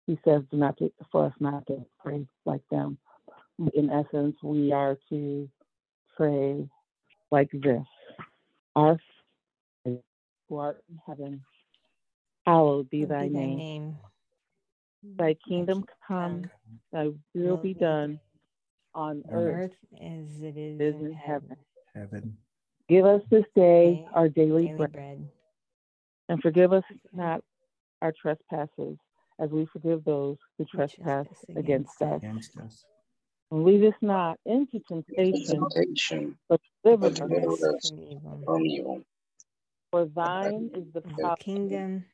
He 0.07 0.18
says, 0.24 0.42
"Do 0.51 0.57
not 0.57 0.77
to, 0.79 0.92
for 1.11 1.27
us 1.27 1.33
not 1.40 1.66
to 1.66 1.85
pray 1.98 2.27
like 2.46 2.62
them." 2.70 2.98
In 3.74 3.90
essence, 3.90 4.37
we 4.42 4.72
are 4.72 4.96
to 5.11 5.48
pray 6.16 6.68
like 7.31 7.51
this: 7.53 7.85
Our 8.77 8.98
who 9.85 10.01
art 10.57 10.83
in 10.88 10.98
heaven, 11.07 11.42
hallowed 12.48 12.90
be, 12.90 13.04
thy, 13.04 13.28
be 13.28 13.34
thy, 13.34 13.40
name. 13.40 13.58
name. 13.58 13.96
Thy 15.16 15.34
kingdom 15.46 15.84
come, 16.06 16.50
thy 16.92 17.11
will 17.34 17.56
be 17.56 17.74
done 17.74 18.18
on 18.94 19.22
earth, 19.30 19.72
as 19.94 20.42
it 20.42 20.56
is, 20.56 20.80
is 20.80 21.00
in 21.00 21.12
heaven. 21.12 21.56
heaven. 21.94 22.37
Give 22.88 23.04
us 23.04 23.22
this 23.30 23.44
day 23.54 24.06
our 24.14 24.28
daily, 24.28 24.66
daily 24.66 24.76
bread. 24.76 24.92
bread. 24.92 25.28
And 26.28 26.42
forgive 26.42 26.72
us 26.72 26.84
not 27.12 27.42
our 28.02 28.12
trespasses, 28.12 28.96
as 29.38 29.50
we 29.50 29.66
forgive 29.66 30.04
those 30.04 30.37
who 30.56 30.64
trespass 30.64 31.26
against, 31.54 32.00
us. 32.02 32.22
against 32.22 32.56
us. 32.58 32.84
And 33.50 33.64
lead 33.64 33.84
us 33.84 33.94
not 34.02 34.38
into 34.44 34.80
temptation, 34.80 35.61
temptation 35.61 36.38
but 36.48 36.61
deliver 36.82 37.06
us 37.06 37.88
from 37.88 38.66
evil. 38.66 39.02
For 39.90 40.04
thine 40.06 40.70
is 40.74 40.84
the, 40.92 41.00
power, 41.00 41.37
the 41.38 41.44
kingdom 41.44 42.04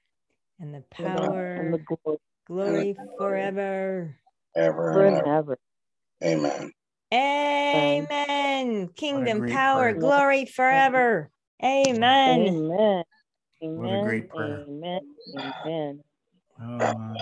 and 0.60 0.74
the 0.74 0.84
power 0.90 1.54
and 1.54 1.74
the 1.74 1.78
glory, 1.78 2.18
glory 2.46 2.96
forever. 3.18 4.16
Ever 4.56 5.06
and 5.06 5.26
ever. 5.26 5.58
Amen. 6.22 6.72
Amen. 7.12 8.88
Kingdom, 8.96 9.48
power, 9.48 9.92
prayer. 9.92 10.00
glory 10.00 10.46
forever. 10.46 11.30
Amen. 11.62 12.40
Amen. 12.40 13.04
Amen. 13.62 13.76
What 13.76 13.92
a 13.92 14.02
great 14.02 14.28
prayer. 14.30 14.64
Amen. 14.68 15.00
Amen. 15.66 16.00
Oh, 16.60 17.16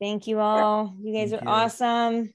Thank 0.00 0.26
you 0.26 0.40
all. 0.40 0.94
You 1.00 1.14
guys 1.14 1.30
Thank 1.30 1.42
are 1.42 1.44
you. 1.44 1.50
awesome. 1.50 2.34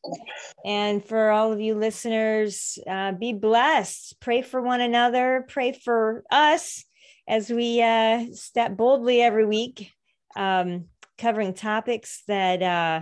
And 0.65 1.03
for 1.03 1.31
all 1.31 1.51
of 1.51 1.59
you 1.59 1.75
listeners, 1.75 2.77
uh, 2.87 3.13
be 3.13 3.33
blessed. 3.33 4.19
Pray 4.19 4.41
for 4.41 4.61
one 4.61 4.81
another. 4.81 5.45
Pray 5.47 5.71
for 5.71 6.23
us 6.31 6.83
as 7.27 7.49
we 7.49 7.81
uh, 7.81 8.25
step 8.33 8.75
boldly 8.75 9.21
every 9.21 9.45
week, 9.45 9.91
um, 10.35 10.85
covering 11.17 11.53
topics 11.53 12.23
that 12.27 12.61
uh, 12.61 13.01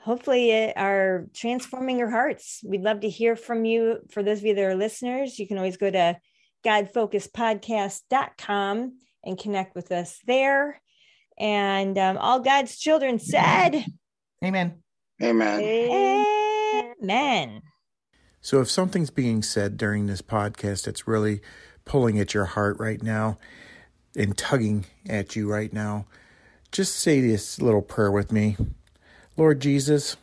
hopefully 0.00 0.72
are 0.74 1.26
transforming 1.34 1.98
your 1.98 2.10
hearts. 2.10 2.60
We'd 2.64 2.82
love 2.82 3.00
to 3.00 3.08
hear 3.08 3.36
from 3.36 3.64
you. 3.64 3.98
For 4.10 4.22
those 4.22 4.38
of 4.38 4.44
you 4.44 4.54
that 4.54 4.64
are 4.64 4.74
listeners, 4.74 5.38
you 5.38 5.46
can 5.46 5.58
always 5.58 5.76
go 5.76 5.90
to 5.90 6.16
godfocuspodcast.com 6.64 8.98
and 9.24 9.38
connect 9.38 9.74
with 9.74 9.92
us 9.92 10.18
there. 10.26 10.80
And 11.38 11.98
um, 11.98 12.16
all 12.18 12.40
God's 12.40 12.78
children 12.78 13.18
said, 13.18 13.84
Amen. 14.44 14.82
Amen. 15.22 16.26
Amen. 17.02 17.62
So, 18.42 18.60
if 18.60 18.70
something's 18.70 19.10
being 19.10 19.42
said 19.42 19.76
during 19.76 20.06
this 20.06 20.22
podcast 20.22 20.84
that's 20.84 21.06
really 21.06 21.42
pulling 21.84 22.18
at 22.18 22.32
your 22.32 22.46
heart 22.46 22.78
right 22.78 23.02
now 23.02 23.36
and 24.16 24.36
tugging 24.36 24.86
at 25.06 25.36
you 25.36 25.50
right 25.50 25.72
now, 25.72 26.06
just 26.72 26.96
say 26.96 27.20
this 27.20 27.60
little 27.60 27.82
prayer 27.82 28.10
with 28.10 28.30
me. 28.30 28.56
Lord 29.36 29.60
Jesus, 29.60 30.16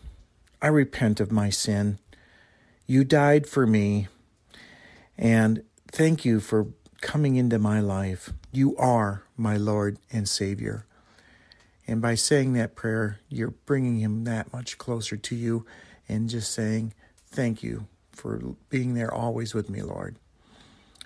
I 0.61 0.67
repent 0.67 1.19
of 1.19 1.31
my 1.31 1.49
sin. 1.49 1.99
You 2.85 3.03
died 3.03 3.47
for 3.47 3.67
me, 3.67 4.07
and 5.17 5.63
thank 5.91 6.23
you 6.23 6.39
for 6.39 6.67
coming 7.01 7.35
into 7.35 7.59
my 7.59 7.81
life. 7.81 8.31
You 8.51 8.77
are 8.77 9.23
my 9.35 9.57
Lord 9.57 9.97
and 10.11 10.27
Savior. 10.27 10.85
And 11.85 12.01
by 12.01 12.15
saying 12.15 12.53
that 12.53 12.75
prayer, 12.75 13.19
you're 13.29 13.51
bringing 13.65 13.99
him 13.99 14.23
that 14.23 14.51
much 14.53 14.77
closer 14.77 15.17
to 15.17 15.35
you 15.35 15.65
and 16.07 16.29
just 16.29 16.53
saying, 16.53 16.93
Thank 17.29 17.61
you 17.61 17.87
for 18.11 18.55
being 18.69 18.93
there 18.93 19.13
always 19.13 19.53
with 19.53 19.69
me, 19.69 19.81
Lord. 19.81 20.15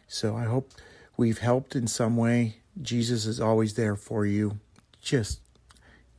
So 0.07 0.35
I 0.35 0.43
hope 0.43 0.71
we've 1.17 1.39
helped 1.39 1.75
in 1.75 1.87
some 1.87 2.15
way. 2.15 2.57
Jesus 2.81 3.25
is 3.25 3.39
always 3.39 3.73
there 3.73 3.95
for 3.95 4.25
you. 4.25 4.59
Just 5.01 5.41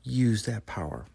use 0.03 0.47
that 0.47 0.67
power. 0.67 1.07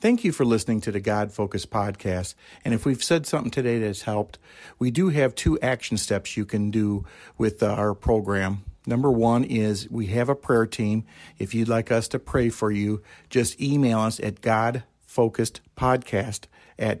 Thank 0.00 0.24
you 0.24 0.32
for 0.32 0.46
listening 0.46 0.80
to 0.82 0.92
the 0.92 1.00
God 1.00 1.30
Focus 1.30 1.66
podcast. 1.66 2.34
And 2.64 2.72
if 2.72 2.86
we've 2.86 3.04
said 3.04 3.26
something 3.26 3.50
today 3.50 3.78
that's 3.78 4.00
helped, 4.02 4.38
we 4.78 4.90
do 4.90 5.10
have 5.10 5.34
two 5.34 5.60
action 5.60 5.98
steps 5.98 6.38
you 6.38 6.46
can 6.46 6.70
do 6.70 7.04
with 7.36 7.62
our 7.62 7.94
program. 7.94 8.64
Number 8.86 9.10
one 9.10 9.44
is 9.44 9.90
we 9.90 10.06
have 10.06 10.30
a 10.30 10.34
prayer 10.34 10.64
team. 10.64 11.04
If 11.38 11.54
you'd 11.54 11.68
like 11.68 11.92
us 11.92 12.08
to 12.08 12.18
pray 12.18 12.48
for 12.48 12.70
you, 12.70 13.02
just 13.28 13.60
email 13.60 14.00
us 14.00 14.18
at 14.20 14.40
godfocusedpodcast 14.40 16.46
at 16.78 17.00